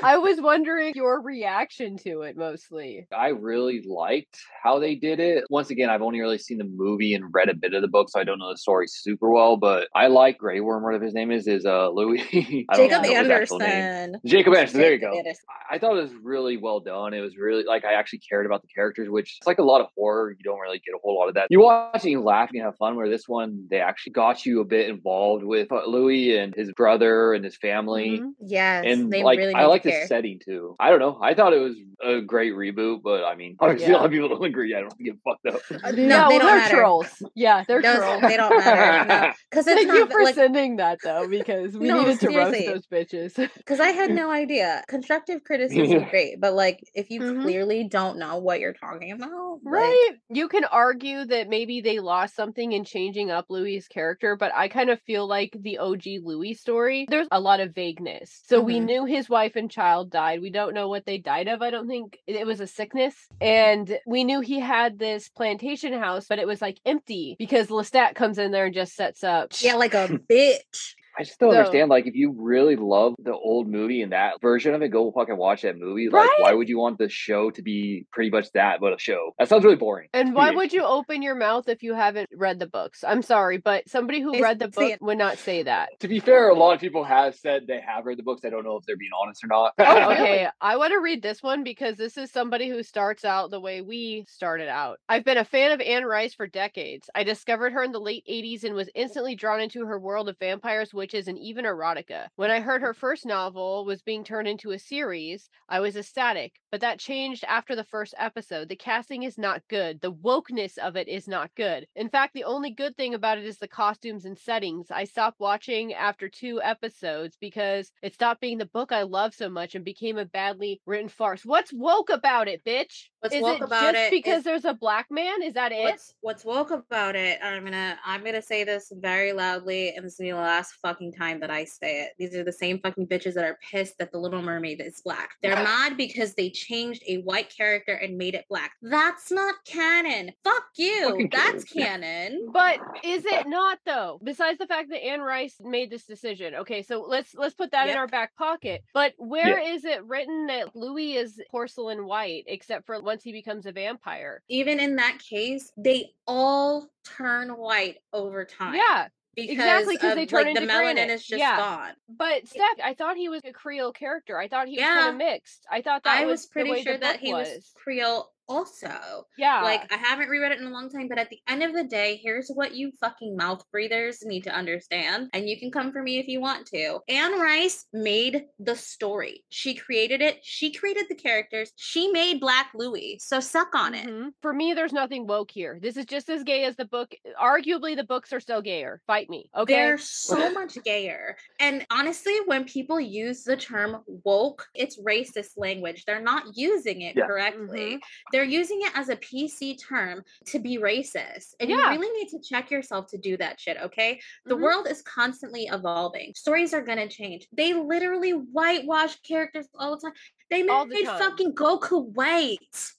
I 0.02 0.18
was 0.18 0.40
wondering 0.40 0.92
your 0.94 1.20
reaction 1.20 1.96
to 1.98 2.22
it 2.22 2.36
mostly. 2.36 3.06
I 3.16 3.28
really 3.28 3.82
liked 3.86 4.38
how 4.62 4.78
they 4.78 4.94
did 4.94 5.20
it. 5.20 5.44
Once 5.50 5.70
again, 5.70 5.90
I've 5.90 6.02
only 6.02 6.20
really 6.20 6.38
seen 6.38 6.58
the 6.58 6.64
movie 6.64 7.14
and 7.14 7.24
read 7.32 7.48
a 7.48 7.54
bit 7.54 7.74
of 7.74 7.82
the 7.82 7.88
book, 7.88 8.08
so 8.10 8.20
I 8.20 8.24
don't 8.24 8.38
know 8.38 8.50
the 8.50 8.58
story 8.58 8.86
super 8.88 9.30
well. 9.30 9.56
But 9.56 9.88
I 9.94 10.08
like 10.08 10.38
Grey 10.38 10.60
Worm. 10.60 10.82
Whatever 10.82 11.04
his 11.04 11.14
name 11.14 11.30
is, 11.30 11.46
is 11.46 11.64
uh 11.64 11.90
Louis. 11.90 12.18
Jacob 12.74 13.04
Anderson. 13.04 14.16
Jacob 14.24 14.54
Anderson. 14.54 14.80
There 14.80 14.92
you 14.92 14.98
go. 14.98 15.16
Anderson. 15.16 15.44
I 15.70 15.78
thought 15.78 15.96
it 15.96 16.02
was 16.02 16.12
really 16.22 16.56
well 16.56 16.80
done. 16.80 17.14
It 17.14 17.20
was 17.20 17.36
really 17.36 17.64
like 17.64 17.84
I 17.84 17.94
actually 17.94 18.20
cared 18.20 18.46
about 18.46 18.62
the 18.62 18.68
characters, 18.68 19.08
which 19.08 19.36
it's 19.38 19.46
like 19.46 19.58
a 19.58 19.62
lot 19.62 19.80
of 19.80 19.88
horror. 19.96 20.30
You 20.30 20.42
don't 20.44 20.60
really 20.60 20.78
get 20.78 20.94
a 20.94 20.98
whole 21.02 21.18
lot 21.18 21.28
of 21.28 21.34
that. 21.34 21.46
You 21.50 21.60
watch 21.60 22.02
and 22.02 22.10
you 22.10 22.20
laugh 22.20 22.48
and 22.48 22.56
you 22.56 22.62
have 22.62 22.76
fun. 22.76 22.96
Where 22.96 23.08
this 23.08 23.28
one, 23.28 23.66
they 23.70 23.80
actually 23.80 24.12
got 24.12 24.44
you 24.44 24.60
a 24.60 24.64
bit 24.64 24.88
involved 24.88 25.44
with 25.44 25.70
uh, 25.70 25.86
Louis 25.86 26.36
and 26.36 26.54
his 26.54 26.72
brother 26.72 27.34
and 27.34 27.44
his 27.44 27.56
family. 27.56 28.20
Mm-hmm. 28.20 28.30
Yes, 28.40 28.84
and 28.86 29.10
like 29.10 29.38
really 29.38 29.54
I 29.54 29.66
like 29.66 29.82
the 30.00 30.06
setting 30.06 30.40
too. 30.44 30.76
I 30.80 30.90
don't 30.90 30.98
know. 30.98 31.18
I 31.20 31.34
thought 31.34 31.52
it 31.52 31.58
was 31.58 31.76
a 32.02 32.20
great 32.20 32.52
reboot, 32.54 33.02
but 33.02 33.24
I 33.24 33.34
mean, 33.34 33.56
obviously 33.60 33.88
yeah. 33.88 33.94
a 33.94 33.98
lot 33.98 34.06
of 34.06 34.10
people 34.10 34.28
don't 34.28 34.44
agree. 34.44 34.74
I 34.74 34.80
don't 34.80 34.98
get 34.98 35.16
fucked 35.24 35.46
up. 35.46 35.84
Uh, 35.84 35.90
no, 35.92 36.06
no, 36.06 36.28
they 36.28 36.40
are 36.40 36.68
trolls. 36.68 37.22
Yeah, 37.34 37.64
they're 37.66 37.82
Those, 37.82 37.96
trolls. 37.96 38.22
They 38.22 38.36
don't 38.36 38.56
matter. 38.58 39.34
Because 39.50 39.66
no. 39.66 39.74
thank 39.76 39.88
not, 39.88 39.96
you 39.96 40.06
for 40.06 40.22
like, 40.24 40.34
sending 40.34 40.76
that 40.76 40.98
though, 41.02 41.28
because 41.28 41.76
we 41.76 41.88
no, 41.88 42.00
needed 42.00 42.20
to 42.20 42.30
seriously. 42.30 42.68
roast 42.68 42.88
those 42.90 43.06
bitches. 43.36 43.50
Because 43.56 43.80
I 43.80 43.88
had 43.88 44.10
no 44.10 44.30
idea. 44.30 44.82
Constructive 44.88 45.44
criticism 45.44 46.02
is 46.02 46.10
great, 46.10 46.40
but 46.40 46.54
like 46.54 46.80
if 46.94 47.10
you 47.10 47.20
mm-hmm. 47.20 47.42
clearly 47.42 47.84
don't 47.84 48.18
know 48.18 48.38
what 48.38 48.60
you're 48.60 48.72
talking 48.72 49.12
about, 49.12 49.60
right? 49.64 50.10
Like, 50.10 50.20
you 50.30 50.48
can 50.48 50.64
argue 50.64 51.24
that 51.26 51.48
maybe 51.48 51.80
they 51.80 52.00
lost 52.00 52.34
something 52.34 52.72
in 52.72 52.84
changing 52.84 53.30
up 53.30 53.46
Louis's 53.48 53.88
character, 53.88 54.36
but 54.36 54.52
I 54.54 54.68
kind 54.68 54.90
of 54.90 55.00
feel 55.02 55.26
like 55.26 55.56
the 55.60 55.78
OG 55.78 56.02
Louis 56.22 56.54
story. 56.54 57.06
There's 57.08 57.28
a 57.30 57.40
lot 57.40 57.60
of 57.60 57.74
vagueness. 57.74 58.42
So 58.46 58.58
mm-hmm. 58.58 58.66
we 58.66 58.80
knew 58.80 59.04
his 59.04 59.28
wife 59.28 59.56
and 59.56 59.70
child 59.70 59.81
died. 60.04 60.40
We 60.40 60.50
don't 60.50 60.74
know 60.74 60.88
what 60.88 61.06
they 61.06 61.18
died 61.18 61.48
of. 61.48 61.62
I 61.62 61.70
don't 61.70 61.88
think 61.88 62.18
it 62.26 62.46
was 62.46 62.60
a 62.60 62.66
sickness. 62.66 63.14
And 63.40 63.98
we 64.06 64.24
knew 64.24 64.40
he 64.40 64.60
had 64.60 64.98
this 64.98 65.28
plantation 65.28 65.92
house, 65.92 66.26
but 66.28 66.38
it 66.38 66.46
was 66.46 66.62
like 66.62 66.78
empty 66.84 67.36
because 67.38 67.68
Lestat 67.68 68.14
comes 68.14 68.38
in 68.38 68.50
there 68.50 68.66
and 68.66 68.74
just 68.74 68.94
sets 68.94 69.24
up. 69.24 69.52
Yeah, 69.60 69.74
like 69.74 69.94
a 69.94 70.08
bitch. 70.08 70.94
I 71.18 71.24
just 71.24 71.38
don't 71.38 71.52
so, 71.52 71.58
understand. 71.58 71.90
Like, 71.90 72.06
if 72.06 72.14
you 72.14 72.34
really 72.36 72.76
love 72.76 73.14
the 73.18 73.32
old 73.32 73.68
movie 73.68 74.02
and 74.02 74.12
that 74.12 74.40
version 74.40 74.74
of 74.74 74.82
it, 74.82 74.88
go 74.88 75.12
fucking 75.12 75.36
watch 75.36 75.62
that 75.62 75.78
movie. 75.78 76.08
Like, 76.08 76.28
right? 76.28 76.40
why 76.40 76.52
would 76.54 76.68
you 76.68 76.78
want 76.78 76.98
the 76.98 77.08
show 77.08 77.50
to 77.50 77.62
be 77.62 78.06
pretty 78.12 78.30
much 78.30 78.50
that, 78.52 78.80
but 78.80 78.92
a 78.92 78.98
show? 78.98 79.34
That 79.38 79.48
sounds 79.48 79.64
really 79.64 79.76
boring. 79.76 80.08
And 80.12 80.34
why 80.34 80.50
would 80.50 80.72
you 80.72 80.84
open 80.84 81.22
your 81.22 81.34
mouth 81.34 81.68
if 81.68 81.82
you 81.82 81.94
haven't 81.94 82.30
read 82.34 82.58
the 82.58 82.66
books? 82.66 83.04
I'm 83.06 83.22
sorry, 83.22 83.58
but 83.58 83.88
somebody 83.88 84.20
who 84.20 84.32
it's, 84.32 84.42
read 84.42 84.58
the 84.58 84.68
book 84.68 84.98
would 85.00 85.18
not 85.18 85.38
say 85.38 85.62
that. 85.64 85.90
To 86.00 86.08
be 86.08 86.20
fair, 86.20 86.48
a 86.48 86.54
lot 86.54 86.74
of 86.74 86.80
people 86.80 87.04
have 87.04 87.34
said 87.34 87.66
they 87.66 87.80
have 87.86 88.06
read 88.06 88.18
the 88.18 88.22
books. 88.22 88.42
I 88.44 88.50
don't 88.50 88.64
know 88.64 88.76
if 88.76 88.84
they're 88.86 88.96
being 88.96 89.10
honest 89.20 89.44
or 89.44 89.48
not. 89.48 89.72
oh, 89.78 90.12
okay, 90.12 90.48
I 90.60 90.76
want 90.76 90.92
to 90.92 91.00
read 91.00 91.22
this 91.22 91.42
one 91.42 91.62
because 91.62 91.96
this 91.96 92.16
is 92.16 92.30
somebody 92.30 92.68
who 92.68 92.82
starts 92.82 93.24
out 93.24 93.50
the 93.50 93.60
way 93.60 93.82
we 93.82 94.24
started 94.28 94.68
out. 94.68 94.98
I've 95.08 95.24
been 95.24 95.38
a 95.38 95.44
fan 95.44 95.72
of 95.72 95.80
Anne 95.80 96.04
Rice 96.04 96.34
for 96.34 96.46
decades. 96.46 97.10
I 97.14 97.24
discovered 97.24 97.72
her 97.72 97.82
in 97.82 97.92
the 97.92 98.00
late 98.00 98.24
80s 98.28 98.64
and 98.64 98.74
was 98.74 98.90
instantly 98.94 99.34
drawn 99.34 99.60
into 99.60 99.84
her 99.86 99.98
world 99.98 100.28
of 100.28 100.38
vampires, 100.38 100.94
witches, 101.02 101.26
and 101.26 101.36
even 101.36 101.64
erotica. 101.64 102.28
When 102.36 102.52
I 102.52 102.60
heard 102.60 102.80
her 102.80 102.94
first 102.94 103.26
novel 103.26 103.84
was 103.84 104.02
being 104.02 104.22
turned 104.22 104.46
into 104.46 104.70
a 104.70 104.78
series, 104.78 105.50
I 105.68 105.80
was 105.80 105.96
ecstatic, 105.96 106.60
but 106.70 106.80
that 106.80 107.00
changed 107.00 107.44
after 107.48 107.74
the 107.74 107.82
first 107.82 108.14
episode. 108.16 108.68
The 108.68 108.76
casting 108.76 109.24
is 109.24 109.36
not 109.36 109.62
good. 109.68 110.00
The 110.00 110.12
wokeness 110.12 110.78
of 110.78 110.94
it 110.94 111.08
is 111.08 111.26
not 111.26 111.50
good. 111.56 111.88
In 111.96 112.08
fact, 112.08 112.34
the 112.34 112.44
only 112.44 112.70
good 112.70 112.96
thing 112.96 113.14
about 113.14 113.38
it 113.38 113.44
is 113.44 113.58
the 113.58 113.66
costumes 113.66 114.24
and 114.24 114.38
settings. 114.38 114.92
I 114.92 115.02
stopped 115.02 115.40
watching 115.40 115.92
after 115.92 116.28
two 116.28 116.62
episodes 116.62 117.36
because 117.40 117.90
it 118.00 118.14
stopped 118.14 118.40
being 118.40 118.58
the 118.58 118.66
book 118.66 118.92
I 118.92 119.02
love 119.02 119.34
so 119.34 119.48
much 119.48 119.74
and 119.74 119.84
became 119.84 120.18
a 120.18 120.24
badly 120.24 120.80
written 120.86 121.08
farce. 121.08 121.44
What's 121.44 121.72
woke 121.72 122.10
about 122.10 122.46
it, 122.46 122.64
bitch? 122.64 123.08
What's 123.18 123.34
is 123.34 123.42
woke 123.42 123.60
it 123.60 123.64
about 123.64 123.94
just 123.94 124.06
it 124.06 124.10
because 124.12 124.38
is, 124.38 124.44
there's 124.44 124.64
a 124.64 124.74
black 124.74 125.06
man? 125.10 125.42
Is 125.42 125.54
that 125.54 125.72
it? 125.72 125.82
What's, 125.82 126.14
what's 126.20 126.44
woke 126.44 126.70
about 126.70 127.16
it? 127.16 127.40
I'm 127.42 127.64
gonna 127.64 127.98
I'm 128.04 128.24
gonna 128.24 128.42
say 128.42 128.64
this 128.64 128.92
very 128.94 129.32
loudly, 129.32 129.94
and 129.94 130.04
this 130.04 130.14
is 130.14 130.18
gonna 130.18 130.28
be 130.28 130.32
the 130.32 130.38
last 130.38 130.74
fucking 130.92 131.12
time 131.12 131.40
that 131.40 131.50
I 131.50 131.64
say 131.64 132.02
it. 132.02 132.10
These 132.18 132.34
are 132.34 132.44
the 132.44 132.52
same 132.52 132.78
fucking 132.78 133.06
bitches 133.06 133.32
that 133.34 133.44
are 133.44 133.58
pissed 133.62 133.96
that 133.98 134.12
the 134.12 134.18
Little 134.18 134.42
Mermaid 134.42 134.82
is 134.82 135.00
black. 135.00 135.30
They're 135.40 135.54
mad 135.54 135.96
because 135.96 136.34
they 136.34 136.50
changed 136.50 137.02
a 137.08 137.22
white 137.22 137.54
character 137.54 137.94
and 137.94 138.18
made 138.18 138.34
it 138.34 138.44
black. 138.50 138.72
That's 138.82 139.30
not 139.30 139.54
canon. 139.64 140.32
Fuck 140.44 140.64
you. 140.76 141.28
That's 141.32 141.64
canon. 141.72 142.48
But 142.52 142.78
is 143.02 143.24
it 143.24 143.48
not 143.48 143.78
though? 143.86 144.20
Besides 144.22 144.58
the 144.58 144.66
fact 144.66 144.90
that 144.90 145.02
Anne 145.02 145.22
Rice 145.22 145.56
made 145.62 145.90
this 145.90 146.04
decision. 146.04 146.54
Okay, 146.56 146.82
so 146.82 147.06
let's 147.08 147.34
let's 147.34 147.54
put 147.54 147.70
that 147.70 147.86
yep. 147.86 147.94
in 147.94 147.98
our 147.98 148.06
back 148.06 148.36
pocket. 148.36 148.82
But 148.92 149.14
where 149.16 149.58
is 149.58 149.86
it 149.86 150.04
written 150.04 150.46
that 150.48 150.76
Louis 150.76 151.14
is 151.14 151.40
porcelain 151.50 152.04
white 152.04 152.44
except 152.48 152.84
for 152.84 153.00
once 153.00 153.22
he 153.22 153.32
becomes 153.32 153.64
a 153.64 153.72
vampire? 153.72 154.42
Even 154.48 154.78
in 154.78 154.96
that 154.96 155.18
case, 155.18 155.72
they 155.78 156.10
all 156.26 156.88
turn 157.16 157.50
white 157.50 157.96
over 158.12 158.44
time. 158.44 158.74
Yeah 158.74 159.08
because 159.34 159.52
exactly 159.52 159.96
because 159.96 160.14
they 160.14 160.26
turn 160.26 160.40
like, 160.40 160.56
into 160.56 160.60
the 160.60 160.66
melanin 160.66 160.94
granite. 160.94 161.10
is 161.10 161.26
just 161.26 161.40
yeah. 161.40 161.56
gone. 161.56 161.92
But 162.08 162.44
Stef, 162.44 162.82
I 162.84 162.94
thought 162.94 163.16
he 163.16 163.28
was 163.28 163.42
a 163.44 163.52
Creole 163.52 163.92
character. 163.92 164.38
I 164.38 164.48
thought 164.48 164.68
he 164.68 164.76
was 164.76 164.84
kind 164.84 165.08
of 165.10 165.16
mixed. 165.16 165.66
I 165.70 165.82
thought 165.82 166.04
that 166.04 166.20
I 166.20 166.26
was, 166.26 166.40
was 166.40 166.46
pretty 166.46 166.82
sure 166.82 166.98
that 166.98 167.20
he 167.20 167.32
was. 167.32 167.48
was 167.48 167.72
Creole 167.74 168.30
also. 168.48 169.26
Yeah. 169.38 169.62
Like 169.62 169.92
I 169.92 169.96
haven't 169.96 170.28
reread 170.28 170.52
it 170.52 170.60
in 170.60 170.66
a 170.66 170.70
long 170.70 170.90
time, 170.90 171.08
but 171.08 171.18
at 171.18 171.30
the 171.30 171.40
end 171.48 171.62
of 171.62 171.72
the 171.72 171.84
day, 171.84 172.20
here's 172.22 172.50
what 172.54 172.74
you 172.74 172.92
fucking 173.00 173.36
mouth 173.36 173.62
breathers 173.70 174.24
need 174.24 174.44
to 174.44 174.54
understand. 174.54 175.28
And 175.32 175.48
you 175.48 175.58
can 175.58 175.70
come 175.70 175.92
for 175.92 176.02
me 176.02 176.18
if 176.18 176.28
you 176.28 176.40
want 176.40 176.66
to. 176.68 177.00
Anne 177.08 177.38
Rice 177.40 177.86
made 177.92 178.44
the 178.58 178.76
story. 178.76 179.44
She 179.50 179.74
created 179.74 180.20
it. 180.20 180.40
She 180.42 180.72
created 180.72 181.06
the 181.08 181.14
characters. 181.14 181.72
She 181.76 182.08
made 182.08 182.40
Black 182.40 182.70
Louis. 182.74 183.18
So 183.20 183.40
suck 183.40 183.74
on 183.74 183.94
it. 183.94 184.06
Mm-hmm. 184.06 184.28
For 184.40 184.52
me, 184.52 184.74
there's 184.74 184.92
nothing 184.92 185.26
woke 185.26 185.50
here. 185.50 185.78
This 185.80 185.96
is 185.96 186.06
just 186.06 186.28
as 186.30 186.42
gay 186.42 186.64
as 186.64 186.76
the 186.76 186.84
book. 186.84 187.14
Arguably, 187.40 187.96
the 187.96 188.04
books 188.04 188.32
are 188.32 188.40
still 188.40 188.62
gayer. 188.62 189.00
Fight 189.06 189.28
me. 189.30 189.48
Okay. 189.56 189.74
They're 189.74 189.98
so 189.98 190.52
much 190.52 190.76
gayer. 190.84 191.36
And 191.60 191.86
honestly, 191.90 192.34
when 192.46 192.64
people 192.64 193.00
use 193.00 193.44
the 193.44 193.56
term 193.56 194.02
woke, 194.24 194.66
it's 194.74 195.00
racist 195.00 195.52
language. 195.56 196.04
They're 196.04 196.22
not 196.22 196.44
using 196.54 197.02
it 197.02 197.16
yeah. 197.16 197.26
correctly. 197.26 197.94
Mm-hmm. 197.94 198.30
They're 198.32 198.41
using 198.44 198.80
it 198.82 198.92
as 198.94 199.08
a 199.08 199.16
PC 199.16 199.78
term 199.80 200.22
to 200.46 200.58
be 200.58 200.78
racist. 200.78 201.54
And 201.60 201.70
yeah. 201.70 201.92
you 201.92 202.00
really 202.00 202.18
need 202.18 202.28
to 202.30 202.40
check 202.40 202.70
yourself 202.70 203.06
to 203.08 203.18
do 203.18 203.36
that 203.38 203.60
shit, 203.60 203.76
okay? 203.82 204.20
The 204.46 204.54
mm-hmm. 204.54 204.62
world 204.62 204.86
is 204.88 205.02
constantly 205.02 205.68
evolving. 205.70 206.32
Stories 206.34 206.74
are 206.74 206.82
going 206.82 206.98
to 206.98 207.08
change. 207.08 207.46
They 207.52 207.74
literally 207.74 208.30
whitewash 208.30 209.20
characters 209.22 209.68
all 209.78 209.96
the 209.96 210.02
time. 210.02 210.12
They 210.52 210.62
made 210.62 210.90
the 210.90 211.04
fucking 211.18 211.54
Goku 211.54 212.12
white. 212.12 212.58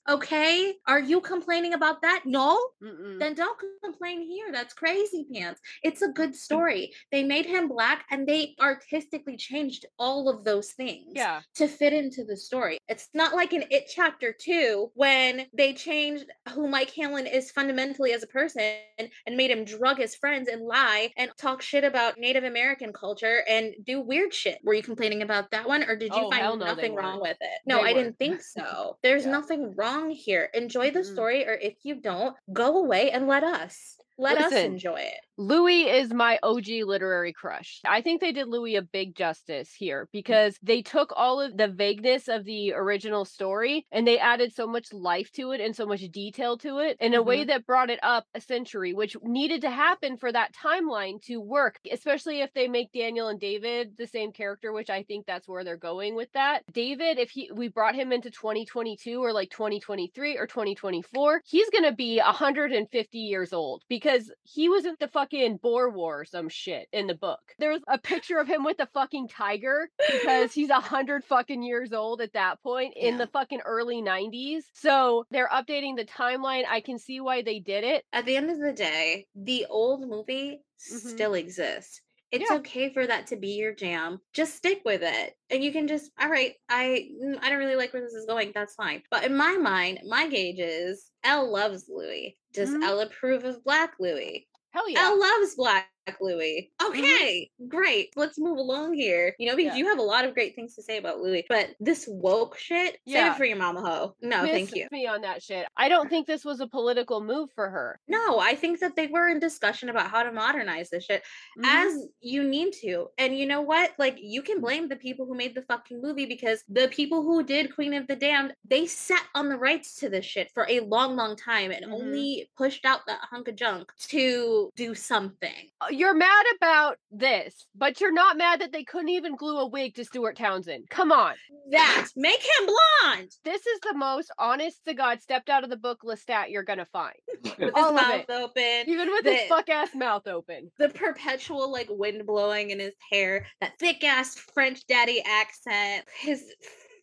Okay. 0.10 0.74
Are 0.88 1.00
you 1.00 1.22
complaining 1.22 1.74
about 1.74 2.02
that? 2.02 2.24
No. 2.26 2.60
Mm-mm. 2.84 3.20
Then 3.20 3.36
don't 3.36 3.58
complain 3.84 4.22
here. 4.22 4.52
That's 4.52 4.74
crazy 4.74 5.28
pants. 5.32 5.62
It's 5.84 6.02
a 6.02 6.08
good 6.08 6.36
story. 6.36 6.94
They 7.12 7.24
made 7.24 7.46
him 7.46 7.68
black 7.68 8.06
and 8.10 8.28
they 8.28 8.56
artistically 8.60 9.38
changed 9.38 9.86
all 10.00 10.30
of 10.30 10.44
those 10.44 10.72
things 10.72 11.14
yeah. 11.14 11.42
to 11.56 11.68
fit 11.68 11.94
into 11.94 12.24
the 12.26 12.36
story. 12.36 12.80
It's 12.90 13.10
not 13.14 13.36
like 13.36 13.54
in 13.54 13.66
It 13.70 13.90
Chapter 13.94 14.34
2 14.34 14.92
when 14.96 15.46
they 15.56 15.74
changed 15.74 16.26
who 16.54 16.68
Mike 16.68 16.92
Hanlon 16.92 17.28
is 17.28 17.52
fundamentally 17.52 18.14
as 18.14 18.24
a 18.24 18.28
person 18.28 18.78
and 18.98 19.38
made 19.38 19.52
him 19.52 19.64
drug 19.64 19.98
his 19.98 20.16
friends 20.16 20.50
and 20.50 20.66
lie 20.66 21.12
and 21.18 21.30
talk 21.38 21.62
shit 21.62 21.84
about 21.84 22.18
Native 22.18 22.46
American 22.46 22.92
culture 22.92 23.44
and 23.48 23.76
do 23.86 24.02
weird 24.02 24.34
shit. 24.34 24.60
Were 24.64 24.74
you 24.74 24.84
complaining 24.84 25.22
about 25.22 25.52
that 25.52 25.68
one 25.68 25.84
or 25.84 25.96
did 25.96 26.14
you 26.14 26.24
oh, 26.24 26.32
find 26.32 26.60
no, 26.60 26.66
nothing 26.66 26.96
wrong 26.96 27.22
with 27.22 27.38
it. 27.44 27.60
No, 27.66 27.84
they 27.84 27.90
I 27.90 27.94
were. 27.94 28.04
didn't 28.04 28.18
think 28.18 28.42
so. 28.42 28.98
There's 29.04 29.26
yeah. 29.26 29.32
nothing 29.32 29.74
wrong 29.76 30.10
here. 30.10 30.50
Enjoy 30.54 30.92
the 30.92 31.00
mm-hmm. 31.00 31.14
story, 31.14 31.48
or 31.48 31.54
if 31.54 31.76
you 31.84 31.96
don't, 31.96 32.36
go 32.52 32.78
away 32.78 33.12
and 33.12 33.28
let 33.28 33.44
us. 33.44 33.98
Let 34.18 34.38
Listen, 34.38 34.58
us 34.58 34.64
enjoy 34.64 35.00
it. 35.00 35.20
Louis 35.38 35.90
is 35.90 36.14
my 36.14 36.38
OG 36.44 36.68
literary 36.86 37.34
crush. 37.34 37.82
I 37.86 38.02
think 38.02 38.22
they 38.22 38.32
did 38.32 38.48
Louis 38.48 38.76
a 38.76 38.84
big 38.84 39.16
justice 39.16 39.74
here 39.74 40.08
because 40.14 40.60
they 40.62 40.84
took 40.84 41.12
all 41.16 41.42
of 41.42 41.58
the 41.58 41.68
vagueness 41.68 42.28
of 42.28 42.46
the 42.46 42.74
original 42.74 43.26
story 43.26 43.88
and 43.92 44.08
they 44.08 44.20
added 44.20 44.54
so 44.54 44.68
much 44.68 44.94
life 44.94 45.32
to 45.32 45.52
it 45.52 45.60
and 45.60 45.76
so 45.76 45.88
much 45.88 46.02
detail 46.12 46.58
to 46.60 46.78
it 46.78 46.98
in 47.00 47.16
a 47.16 47.18
mm-hmm. 47.18 47.28
way 47.28 47.44
that 47.46 47.66
brought 47.66 47.90
it 47.90 48.00
up 48.04 48.26
a 48.36 48.42
century, 48.42 48.94
which 48.94 49.18
needed 49.24 49.62
to 49.62 49.72
happen 49.72 50.18
for 50.18 50.32
that 50.32 50.54
timeline 50.54 51.20
to 51.24 51.42
work, 51.42 51.80
especially 51.92 52.42
if 52.42 52.54
they 52.54 52.68
make 52.68 52.92
Daniel 52.92 53.30
and 53.30 53.40
David 53.40 53.94
the 53.98 54.06
same 54.06 54.32
character, 54.32 54.72
which 54.72 54.92
I 54.92 55.02
think 55.02 55.26
that's 55.26 55.48
where 55.48 55.64
they're 55.64 55.78
going 55.78 56.16
with 56.16 56.32
that. 56.34 56.62
David, 56.72 57.18
if 57.18 57.32
he 57.32 57.50
we 57.56 57.70
brought 57.70 57.96
him 57.96 58.12
into 58.12 58.30
2022 58.30 59.20
or 59.20 59.34
like 59.34 59.50
2023 59.50 60.38
or 60.38 60.46
2024, 60.46 61.42
he's 61.46 61.70
going 61.72 61.86
to 61.86 61.92
be 61.92 62.20
150 62.20 63.18
years 63.18 63.52
old 63.52 63.82
because 63.90 64.03
because 64.04 64.32
he 64.44 64.70
was 64.70 64.86
in 64.86 64.96
the 65.00 65.08
fucking 65.08 65.58
Boer 65.58 65.90
War 65.90 66.22
or 66.22 66.26
some 66.26 66.50
shit 66.50 66.88
in 66.92 67.08
the 67.08 67.16
book. 67.16 67.40
There's 67.60 67.82
a 67.88 67.98
picture 67.98 68.38
of 68.38 68.48
him 68.48 68.64
with 68.64 68.80
a 68.80 68.88
fucking 68.88 69.30
tiger 69.30 69.90
because 70.12 70.54
he's 70.54 70.70
a 70.70 70.80
hundred 70.80 71.24
fucking 71.24 71.64
years 71.64 71.94
old 71.94 72.22
at 72.22 72.34
that 72.34 72.62
point 72.62 72.94
yeah. 72.98 73.10
in 73.10 73.18
the 73.18 73.28
fucking 73.28 73.62
early 73.62 74.02
90s. 74.02 74.64
So 74.74 75.26
they're 75.32 75.50
updating 75.50 75.96
the 75.96 76.06
timeline. 76.06 76.64
I 76.70 76.82
can 76.82 77.00
see 77.00 77.22
why 77.22 77.42
they 77.42 77.60
did 77.60 77.84
it. 77.84 78.04
At 78.12 78.26
the 78.26 78.36
end 78.36 78.50
of 78.50 78.60
the 78.60 78.74
day, 78.74 79.28
the 79.36 79.66
old 79.70 80.08
movie 80.08 80.60
mm-hmm. 80.92 81.10
still 81.10 81.34
exists 81.34 82.02
it's 82.32 82.50
yeah. 82.50 82.58
okay 82.58 82.92
for 82.92 83.06
that 83.06 83.28
to 83.28 83.36
be 83.36 83.50
your 83.50 83.76
jam 83.76 84.20
just 84.34 84.56
stick 84.56 84.82
with 84.86 85.02
it 85.04 85.36
and 85.52 85.64
you 85.64 85.72
can 85.72 85.88
just 85.88 86.10
all 86.20 86.30
right 86.30 86.54
i 86.68 87.08
mm, 87.24 87.38
i 87.44 87.50
don't 87.50 87.60
really 87.60 87.76
like 87.76 87.94
where 87.94 88.02
this 88.02 88.14
is 88.14 88.26
going 88.26 88.52
that's 88.56 88.74
fine 88.74 89.04
but 89.12 89.24
in 89.24 89.38
my 89.38 89.56
mind 89.58 90.00
my 90.08 90.28
gauge 90.28 90.58
is 90.58 91.12
Elle 91.24 91.52
loves 91.52 91.86
louis 91.88 92.36
does 92.54 92.70
mm-hmm. 92.70 92.84
Elle 92.84 93.02
approve 93.02 93.44
of 93.44 93.64
black 93.64 93.94
louis 94.00 94.48
Hell 94.74 94.90
yeah. 94.90 95.08
Elle 95.08 95.20
loves 95.20 95.56
Black 95.56 95.88
Louis. 96.22 96.72
Mm-hmm. 96.82 96.92
Okay, 96.92 97.50
mm-hmm. 97.62 97.70
great. 97.70 98.10
Let's 98.16 98.40
move 98.40 98.58
along 98.58 98.94
here. 98.94 99.36
You 99.40 99.50
know, 99.50 99.56
because 99.56 99.74
yeah. 99.74 99.78
you 99.78 99.88
have 99.88 100.00
a 100.00 100.04
lot 100.04 100.26
of 100.26 100.34
great 100.34 100.56
things 100.56 100.76
to 100.76 100.84
say 100.84 100.98
about 100.98 101.20
Louis, 101.20 101.46
but 101.50 101.70
this 101.80 102.06
woke 102.08 102.58
shit, 102.58 102.98
yeah. 103.06 103.26
save 103.26 103.34
it 103.34 103.38
for 103.38 103.46
your 103.46 103.58
mama 103.58 103.82
ho. 103.82 104.16
No, 104.22 104.44
Miss 104.44 104.52
thank 104.52 104.76
you. 104.76 104.88
Me 104.92 105.08
on 105.08 105.22
that 105.22 105.44
shit. 105.44 105.68
I 105.78 105.90
don't 105.90 106.10
think 106.10 106.28
this 106.28 106.46
was 106.46 106.60
a 106.60 106.68
political 106.68 107.22
move 107.22 107.50
for 107.56 107.70
her. 107.70 108.00
No, 108.08 108.40
I 108.40 108.56
think 108.56 108.80
that 108.80 108.96
they 108.96 109.08
were 109.08 109.30
in 109.30 109.40
discussion 109.40 109.90
about 109.90 110.10
how 110.10 110.24
to 110.24 110.32
modernize 110.32 110.90
this 110.90 111.06
shit 111.06 111.24
mm-hmm. 111.58 111.66
as 111.66 112.08
you 112.22 112.44
need 112.44 112.74
to. 112.82 113.08
And 113.18 113.38
you 113.38 113.46
know 113.46 113.62
what? 113.62 113.92
Like, 113.98 114.18
you 114.22 114.42
can 114.42 114.62
blame 114.62 114.88
the 114.88 114.96
people 114.96 115.26
who 115.26 115.36
made 115.36 115.56
the 115.56 115.62
fucking 115.64 116.02
movie 116.02 116.26
because 116.26 116.64
the 116.70 116.88
people 116.90 117.24
who 117.24 117.44
did 117.44 117.74
Queen 117.74 117.94
of 117.94 118.08
the 118.08 118.16
Damned, 118.16 118.54
they 118.66 118.86
sat 118.86 119.24
on 119.36 119.50
the 119.50 119.58
rights 119.58 119.96
to 119.98 120.10
this 120.10 120.26
shit 120.26 120.52
for 120.54 120.66
a 120.70 120.82
long, 120.82 121.16
long 121.16 121.36
time 121.36 121.72
and 121.72 121.86
mm-hmm. 121.86 121.94
only 121.94 122.50
pushed 122.58 122.86
out 122.86 123.02
that 123.08 123.20
hunk 123.22 123.48
of 123.48 123.56
junk 123.56 123.92
to 124.10 124.70
do 124.76 124.96
something. 124.96 125.70
You're 125.94 126.16
mad 126.16 126.46
about 126.56 126.98
this, 127.12 127.68
but 127.76 128.02
you're 128.02 128.12
not 128.12 128.36
mad 128.36 128.62
that 128.62 128.72
they 128.72 128.84
couldn't 128.84 129.10
even 129.10 129.36
glue 129.36 129.60
a 129.60 129.68
wig 129.68 129.94
to 129.96 130.04
Stuart 130.04 130.36
Townsend. 130.36 130.90
Come 130.90 131.12
on. 131.12 131.36
That 131.70 132.08
make 132.16 132.42
him 132.42 132.66
blonde. 132.66 133.30
This 133.46 133.68
is 133.68 133.80
the 133.82 133.94
most 133.94 134.32
honest 134.40 134.84
to 134.88 134.96
God 134.96 135.22
stepped 135.22 135.50
out 135.50 135.64
of 135.64 135.70
the 135.70 135.78
book 135.78 136.00
Lestat 136.04 136.50
you're 136.50 136.64
gonna 136.64 136.86
find. 136.86 137.14
with 137.60 137.72
All 137.76 137.96
his 137.96 138.02
mouth 138.02 138.30
open. 138.30 138.84
Even 138.88 139.12
with 139.12 139.24
the, 139.24 139.36
his 139.36 139.48
fuck 139.48 139.70
ass 139.70 139.94
mouth 139.94 140.26
open. 140.26 140.72
The 140.80 140.90
perpetual 140.90 141.72
like 141.72 141.88
wind 141.92 142.26
blowing 142.26 142.72
in 142.72 142.80
his 142.80 142.96
hair, 143.12 143.46
that 143.62 143.78
thick 143.78 144.04
ass 144.04 144.36
French 144.36 144.88
daddy 144.88 145.22
accent, 145.24 146.06
his 146.20 146.44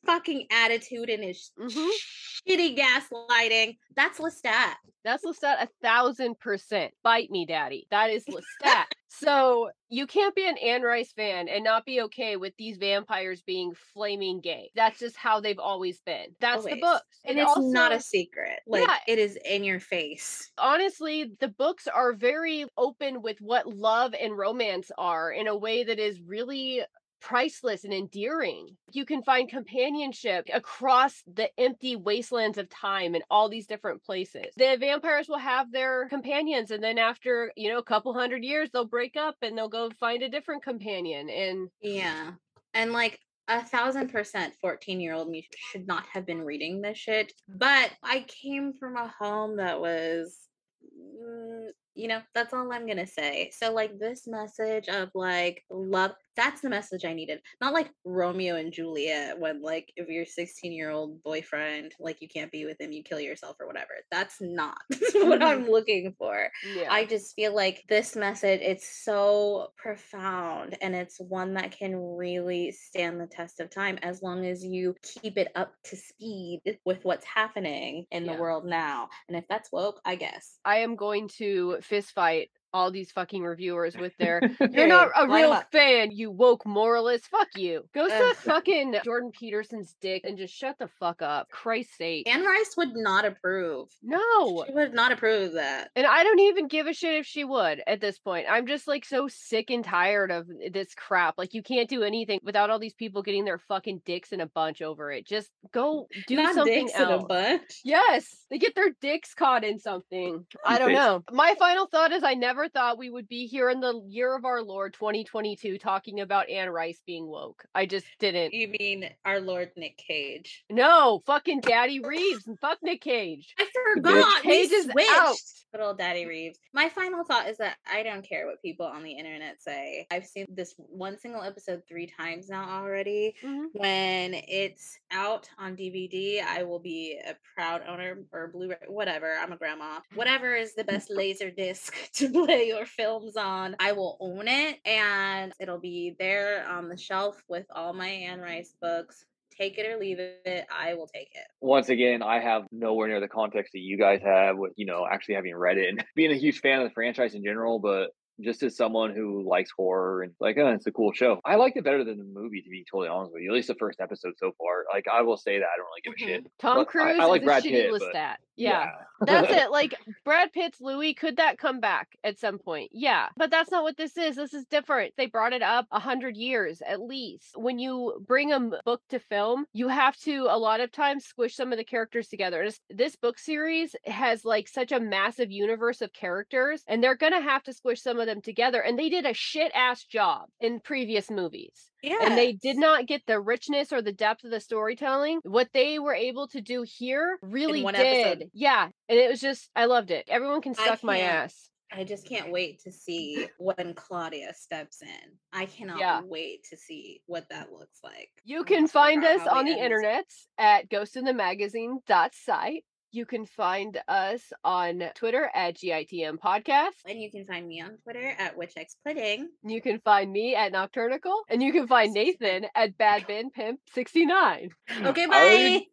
fucking 0.05 0.47
attitude 0.51 1.09
and 1.09 1.25
his 1.25 1.51
mm-hmm. 1.59 2.51
shitty 2.51 2.79
gaslighting. 2.79 3.77
That's 3.97 4.19
Lestat. 4.19 4.75
That's 5.05 5.25
Lestat 5.25 5.63
a 5.63 5.69
thousand 5.83 6.39
percent. 6.39 6.93
Bite 7.03 7.31
me, 7.31 7.47
daddy. 7.47 7.87
That 7.91 8.11
is 8.11 8.25
Lestat. 8.25 8.85
So 9.13 9.71
you 9.89 10.07
can't 10.07 10.37
be 10.37 10.49
an 10.49 10.57
Anne 10.57 10.83
Rice 10.83 11.13
fan 11.13 11.49
and 11.49 11.65
not 11.65 11.85
be 11.85 12.01
okay 12.03 12.37
with 12.37 12.55
these 12.57 12.79
vampires 12.79 13.43
being 13.43 13.73
flaming 13.93 14.41
gay. 14.41 14.71
That's 14.77 15.01
just 15.01 15.17
how 15.17 15.41
they've 15.41 15.59
always 15.59 16.01
been. 16.07 16.27
That's 16.41 16.59
always. 16.59 16.75
the 16.75 16.81
books. 16.81 17.19
And, 17.25 17.33
and 17.33 17.41
it's 17.41 17.49
also, 17.49 17.69
not 17.69 17.93
a 17.93 18.01
secret. 18.01 18.61
Like 18.69 18.87
yeah, 18.87 18.97
it 19.09 19.19
is 19.19 19.37
in 19.45 19.65
your 19.65 19.81
face. 19.81 20.53
Honestly, 20.59 21.33
the 21.41 21.49
books 21.49 21.89
are 21.89 22.13
very 22.13 22.67
open 22.79 23.21
with 23.21 23.39
what 23.41 23.67
love 23.67 24.15
and 24.19 24.39
romance 24.39 24.93
are 24.97 25.33
in 25.33 25.49
a 25.49 25.57
way 25.57 25.83
that 25.83 25.99
is 25.99 26.21
really 26.25 26.83
priceless 27.21 27.85
and 27.85 27.93
endearing. 27.93 28.77
You 28.93 29.05
can 29.05 29.23
find 29.23 29.49
companionship 29.49 30.49
across 30.53 31.23
the 31.33 31.51
empty 31.59 31.97
wastelands 31.97 32.59
of 32.59 32.69
time 32.69 33.15
in 33.15 33.23
all 33.31 33.49
these 33.49 33.67
different 33.67 34.03
places. 34.03 34.47
The 34.57 34.77
vampires 34.79 35.29
will 35.29 35.39
have 35.39 35.71
their 35.71 36.09
companions, 36.09 36.71
and 36.71 36.83
then 36.83 36.99
after, 36.99 37.53
you 37.57 37.71
know, 37.71 37.79
a 37.79 37.85
couple 37.85 38.13
hundred 38.15 38.45
years, 38.45 38.71
they'll 38.73 38.85
break 38.85 39.17
up 39.17 39.37
and 39.43 39.57
they'll 39.57 39.69
go 39.69 39.91
find 39.99 40.23
a 40.23 40.29
different 40.29 40.63
companion. 40.63 41.29
And 41.31 41.69
yeah. 41.81 42.33
And 42.75 42.93
like, 42.93 43.19
a 43.49 43.65
thousand 43.65 44.13
percent 44.13 44.55
14 44.61 45.01
year 45.01 45.13
old 45.13 45.29
me 45.29 45.49
should 45.73 45.85
not 45.85 46.07
have 46.13 46.25
been 46.25 46.43
reading 46.43 46.81
this 46.81 46.97
shit. 46.97 47.33
But 47.49 47.91
I 48.01 48.25
came 48.29 48.73
from 48.73 48.97
a 48.97 49.13
home 49.19 49.57
that 49.57 49.81
was 49.81 50.39
mm, 50.85 51.71
you 51.95 52.09
know 52.09 52.21
that's 52.35 52.55
all 52.55 52.73
i'm 52.73 52.87
gonna 52.87 53.07
say 53.07 53.51
so 53.53 53.73
like 53.73 53.99
this 53.99 54.27
message 54.27 54.89
of 54.89 55.11
like 55.15 55.65
love 55.71 56.13
that's 56.41 56.63
the 56.63 56.71
message 56.71 57.05
I 57.05 57.13
needed. 57.13 57.43
Not 57.61 57.75
like 57.75 57.91
Romeo 58.03 58.57
and 58.57 58.73
Juliet 58.73 59.39
when 59.39 59.61
like 59.61 59.93
if 59.97 60.09
your 60.09 60.25
16 60.25 60.73
year 60.73 60.89
old 60.89 61.23
boyfriend 61.23 61.93
like 62.01 62.23
you 62.23 62.29
can't 62.29 62.51
be 62.51 62.65
with 62.65 62.81
him, 62.81 62.93
you 62.93 63.03
kill 63.03 63.21
yourself 63.21 63.57
or 63.61 63.67
whatever. 63.67 63.93
That's 64.11 64.41
not 64.41 64.79
what 65.15 65.43
I'm 65.43 65.63
mm-hmm. 65.63 65.71
looking 65.71 66.15
for. 66.19 66.49
Yeah. 66.75 66.91
I 66.91 67.05
just 67.05 67.35
feel 67.37 67.55
like 67.55 67.85
this 67.91 68.17
message 68.17 68.61
it's 68.63 69.05
so 69.05 69.69
profound 69.77 70.79
and 70.81 70.95
it's 70.95 71.21
one 71.21 71.55
that 71.55 71.73
can 71.73 71.95
really 72.17 72.73
stand 72.73 73.21
the 73.21 73.27
test 73.27 73.61
of 73.61 73.69
time 73.69 73.99
as 74.03 74.23
long 74.23 74.47
as 74.47 74.65
you 74.65 74.95
keep 75.03 75.37
it 75.37 75.49
up 75.55 75.75
to 75.85 75.97
speed 75.97 76.63
with 76.87 77.05
what's 77.05 77.27
happening 77.27 78.07
in 78.11 78.25
yeah. 78.25 78.33
the 78.33 78.41
world 78.41 78.65
now. 78.65 79.09
And 79.29 79.37
if 79.37 79.45
that's 79.49 79.71
woke, 79.71 80.01
I 80.07 80.15
guess. 80.15 80.59
I 80.65 80.79
am 80.79 80.97
going 80.97 81.29
to 81.37 81.79
fist 81.83 82.13
fight 82.13 82.49
all 82.73 82.91
these 82.91 83.11
fucking 83.11 83.43
reviewers 83.43 83.97
with 83.97 84.17
their 84.19 84.41
you're 84.71 84.87
not 84.87 85.11
a 85.17 85.29
real 85.29 85.61
fan, 85.73 86.11
you 86.13 86.31
woke 86.31 86.65
moralist. 86.67 87.27
Fuck 87.29 87.49
you. 87.57 87.85
Go 87.95 88.07
uh, 88.07 88.09
suck 88.09 88.37
fucking 88.37 88.97
Jordan 89.05 89.31
Peterson's 89.33 89.97
dick 90.01 90.23
and 90.25 90.39
just 90.39 90.55
shut 90.55 90.79
the 90.79 90.89
fuck 90.99 91.23
up. 91.23 91.49
Christ's 91.51 91.97
sake. 91.99 92.29
Anne 92.29 92.45
Rice 92.45 92.75
would 92.77 92.95
not 92.95 93.25
approve. 93.25 93.89
No. 94.03 94.65
She 94.67 94.73
would 94.73 94.95
not 94.95 95.13
approve 95.13 95.41
of 95.41 95.53
that. 95.55 95.91
And 95.97 96.07
I 96.07 96.23
don't 96.23 96.41
even 96.41 96.69
give 96.69 96.87
a 96.87 96.93
shit 96.93 97.15
if 97.21 97.27
she 97.27 97.45
would 97.45 97.83
at 97.87 98.01
this 98.01 98.19
point. 98.19 98.47
I'm 98.49 98.67
just 98.67 98.89
like 98.89 99.05
so 99.05 99.29
sick 99.29 99.71
and 99.71 99.85
tired 99.85 100.31
of 100.31 100.47
this 100.73 100.95
crap. 100.95 101.35
Like 101.39 101.55
you 101.55 101.63
can't 101.63 101.89
do 101.89 102.03
anything 102.03 102.41
without 102.43 102.71
all 102.71 102.79
these 102.79 102.95
people 102.95 103.23
getting 103.23 103.45
their 103.45 103.59
fucking 103.59 104.03
dicks 104.05 104.33
in 104.33 104.41
a 104.41 104.47
bunch 104.47 104.83
over 104.83 105.11
it. 105.11 105.27
Just 105.27 105.51
go 105.73 106.07
do 106.27 106.37
not 106.37 106.55
something 106.55 106.87
dicks 106.87 106.99
else. 106.99 107.09
in 107.09 107.21
a 107.21 107.27
bunch. 107.27 107.81
Yes. 107.85 108.45
They 108.51 108.59
get 108.59 108.75
their 108.75 108.91
dicks 109.01 109.35
caught 109.35 109.65
in 109.65 109.79
something. 109.79 110.47
I 110.65 110.79
don't 110.79 110.93
know. 111.01 111.23
My 111.33 111.55
final 111.59 111.87
thought 111.87 112.13
is 112.13 112.23
I 112.25 112.35
never 112.35 112.60
never 112.61 112.69
thought 112.69 112.99
we 112.99 113.09
would 113.09 113.29
be 113.29 113.47
here 113.47 113.71
in 113.71 113.81
the 113.81 114.03
year 114.07 114.37
of 114.37 114.45
our 114.45 114.63
Lord 114.63 114.93
2022 114.93 115.79
talking 115.79 116.21
about 116.21 116.51
Anne 116.51 116.69
Rice 116.69 117.01
being 117.07 117.27
woke. 117.27 117.65
I 117.75 117.87
just 117.87 118.05
didn't. 118.19 118.53
You 118.53 118.69
mean 118.79 119.09
our 119.25 119.41
Lord 119.41 119.71
Nick 119.77 119.97
Cage? 119.97 120.65
No, 120.69 121.23
fucking 121.25 121.61
Daddy 121.61 122.01
Reeves 122.01 122.47
and 122.47 122.59
fuck 122.59 122.79
Nick 122.83 123.01
Cage. 123.01 123.55
I 123.59 123.67
forgot. 123.95 124.45
Nick 124.45 124.53
Cage 124.53 124.73
is 124.73 124.91
out. 125.11 125.37
Good 125.73 125.83
old 125.83 125.99
Daddy 125.99 126.27
Reeves. 126.27 126.59
My 126.73 126.89
final 126.89 127.23
thought 127.23 127.49
is 127.49 127.59
that 127.59 127.77
I 127.91 128.03
don't 128.03 128.29
care 128.29 128.47
what 128.47 128.61
people 128.61 128.87
on 128.87 129.05
the 129.05 129.13
internet 129.13 129.63
say. 129.63 130.07
I've 130.11 130.27
seen 130.27 130.47
this 130.49 130.75
one 130.77 131.17
single 131.17 131.43
episode 131.43 131.83
three 131.89 132.07
times 132.07 132.49
now 132.49 132.69
already. 132.69 133.37
Mm-hmm. 133.43 133.79
When 133.79 134.35
it's 134.35 134.99
out 135.13 135.49
on 135.59 135.77
DVD, 135.77 136.45
I 136.45 136.65
will 136.65 136.81
be 136.81 137.21
a 137.25 137.37
proud 137.55 137.83
owner 137.87 138.19
or 138.33 138.49
Blu-ray, 138.49 138.79
whatever. 138.89 139.37
I'm 139.41 139.53
a 139.53 139.57
grandma. 139.57 140.01
Whatever 140.15 140.57
is 140.57 140.75
the 140.75 140.85
best 140.85 141.09
laser 141.09 141.51
disc 141.53 141.95
to 142.15 142.31
play 142.31 142.67
your 142.67 142.87
films 142.87 143.37
on, 143.37 143.77
I 143.79 143.93
will 143.93 144.17
own 144.19 144.49
it 144.49 144.81
and 144.85 145.53
it'll 145.61 145.79
be 145.79 146.17
there 146.19 146.67
on 146.69 146.89
the 146.89 146.99
shelf 146.99 147.43
with 147.49 147.67
all 147.71 147.93
my 147.93 148.09
Anne 148.09 148.41
Rice 148.41 148.75
books 148.81 149.25
take 149.61 149.79
it 149.79 149.87
or 149.87 149.99
leave 149.99 150.19
it. 150.19 150.67
I 150.75 150.95
will 150.95 151.07
take 151.07 151.31
it. 151.35 151.45
Once 151.61 151.89
again, 151.89 152.23
I 152.23 152.41
have 152.41 152.65
nowhere 152.73 153.09
near 153.09 153.21
the 153.21 153.29
context 153.29 153.73
that 153.73 153.81
you 153.81 153.99
guys 153.99 154.21
have 154.25 154.57
with, 154.57 154.73
you 154.77 154.87
know, 154.87 155.07
actually 155.11 155.35
having 155.35 155.55
read 155.55 155.79
it 155.79 155.89
and 155.89 156.05
being 156.17 156.33
a 156.33 156.37
huge 156.37 156.61
fan 156.61 156.81
of 156.81 156.89
the 156.89 156.95
franchise 156.95 157.35
in 157.35 157.45
general, 157.45 157.79
but 157.79 158.11
just 158.43 158.63
as 158.63 158.77
someone 158.77 159.15
who 159.15 159.47
likes 159.49 159.71
horror 159.77 160.23
and 160.23 160.33
like, 160.41 160.57
oh, 160.59 160.69
it's 160.69 160.87
a 160.87 160.93
cool 160.93 161.13
show. 161.13 161.41
I 161.45 161.57
liked 161.57 161.77
it 161.77 161.85
better 161.85 162.05
than 162.05 162.19
the 162.19 162.25
movie, 162.25 162.63
to 162.63 162.71
be 162.71 162.85
totally 162.91 163.09
honest 163.09 163.33
with 163.33 163.43
you. 163.43 163.51
At 163.51 163.55
least 163.55 163.69
the 163.69 163.75
first 163.75 164.01
episode 164.01 164.35
so 164.39 164.53
far. 164.59 164.85
Like, 164.93 165.07
I 165.09 165.23
will 165.23 165.37
say 165.37 165.59
that 165.59 165.65
I 165.65 165.77
don't 165.77 165.87
really 165.87 166.01
give 166.05 166.13
a 166.13 166.17
mm-hmm. 166.17 166.45
shit. 166.45 166.53
Tom 166.59 166.85
Cruise 166.85 167.19
I, 167.19 167.25
I 167.25 167.27
like 167.27 167.45
Brad 167.45 167.63
Pitt, 167.63 167.91
but, 167.91 168.13
Yeah, 168.13 168.37
yeah. 168.57 168.91
that's 169.21 169.53
it. 169.65 169.71
Like 169.71 169.95
Brad 170.25 170.53
Pitt's 170.53 170.81
Louis, 170.81 171.15
could 171.15 171.37
that 171.37 171.59
come 171.59 171.81
back 171.81 172.09
at 172.25 172.39
some 172.39 172.59
point? 172.59 172.91
Yeah, 172.93 173.29
but 173.37 173.51
that's 173.51 173.71
not 173.71 173.83
what 173.83 173.97
this 173.97 174.17
is. 174.17 174.37
This 174.37 174.55
is 174.55 174.65
different. 174.67 175.15
They 175.17 175.27
brought 175.27 175.53
it 175.53 175.63
up 175.63 175.87
a 175.91 176.01
hundred 176.01 176.37
years 176.37 176.83
at 176.87 177.01
least. 177.01 177.57
When 177.57 177.79
you 177.79 178.25
bring 178.27 178.53
a 178.53 178.71
book 178.85 179.03
to 179.11 179.19
film, 179.19 179.67
you 179.73 179.89
have 179.89 180.17
to 180.19 180.47
a 180.51 180.59
lot 180.59 180.81
of 180.81 180.93
times 180.93 181.25
squish 181.25 181.57
some 181.57 181.73
of 181.73 181.79
the 181.79 181.85
characters 181.85 182.29
together. 182.29 182.69
This 182.89 183.17
book 183.17 183.39
series 183.39 183.95
has 184.05 184.45
like 184.45 184.69
such 184.69 184.93
a 184.93 185.01
massive 185.01 185.51
universe 185.51 186.01
of 186.01 186.13
characters, 186.13 186.83
and 186.87 187.03
they're 187.03 187.17
gonna 187.17 187.41
have 187.41 187.63
to 187.65 187.73
squish 187.73 188.03
some 188.03 188.19
of 188.19 188.27
them 188.31 188.41
together. 188.41 188.81
And 188.81 188.99
they 188.99 189.09
did 189.09 189.27
a 189.27 189.35
shit 189.35 189.73
ass 189.75 190.05
job 190.05 190.49
in 190.61 190.81
previous 190.81 191.31
movies. 191.31 191.91
Yeah. 192.03 192.19
And 192.23 192.39
they 192.39 192.53
did 192.53 192.77
not 192.77 193.07
get 193.07 193.23
the 193.27 193.41
richness 193.41 193.93
or 193.93 194.01
the 194.01 194.13
depth 194.13 194.45
of 194.45 194.51
the 194.51 194.61
storytelling. 194.61 195.41
What 195.43 195.69
they 195.75 195.99
were 195.99 196.15
able 196.15 196.49
to 196.49 196.61
do 196.61 196.85
here 196.87 197.39
really 197.43 197.83
did. 197.83 197.95
Episode. 197.95 198.51
Yeah. 198.55 198.89
And 199.09 199.19
it 199.19 199.31
was 199.31 199.41
just, 199.41 199.69
I 199.77 199.85
loved 199.87 200.11
it. 200.11 200.25
Everyone 200.29 200.63
can 200.63 200.75
suck 200.75 201.03
my 201.05 201.19
ass. 201.19 201.71
I 201.93 202.05
just 202.05 202.29
can't 202.29 202.53
wait 202.53 202.81
to 202.85 202.93
see 202.93 203.49
when 203.59 203.95
Claudia 203.95 204.55
steps 204.55 205.03
in. 205.03 205.33
I 205.53 205.67
cannot 205.67 205.99
yeah. 205.99 206.21
wait 206.25 206.65
to 206.71 206.77
see 206.77 207.21
what 207.27 207.49
that 207.51 207.73
looks 207.73 207.99
like. 208.05 208.31
You 208.45 208.63
can 208.63 208.87
find 208.87 209.25
us 209.25 209.45
on 209.45 209.65
the 209.65 209.73
internet 209.73 210.27
at 210.57 210.89
ghostinthemagazine.site. 210.89 212.85
You 213.13 213.27
can 213.27 213.45
find 213.45 214.01
us 214.07 214.53
on 214.63 215.03
Twitter 215.15 215.51
at 215.53 215.77
GITM 215.77 216.39
Podcast. 216.39 216.91
And 217.07 217.21
you 217.21 217.31
can 217.31 217.45
find 217.45 217.67
me 217.67 217.81
on 217.81 217.99
Twitter 218.05 218.35
at 218.39 218.57
WitchX 218.57 218.95
Pudding. 219.05 219.49
You 219.65 219.83
can 219.83 219.99
find 220.01 220.31
me 220.31 220.55
at 220.55 220.73
Nocturnical. 220.73 221.43
And 221.49 221.63
you 221.63 221.73
can 221.73 221.89
find 221.89 222.13
Nathan 222.13 222.67
at 222.75 222.97
Bad 222.97 223.27
Ben 223.27 223.51
Pimp 223.51 223.81
69. 223.95 224.71
Okay, 225.03 225.27
bye. 225.27 225.87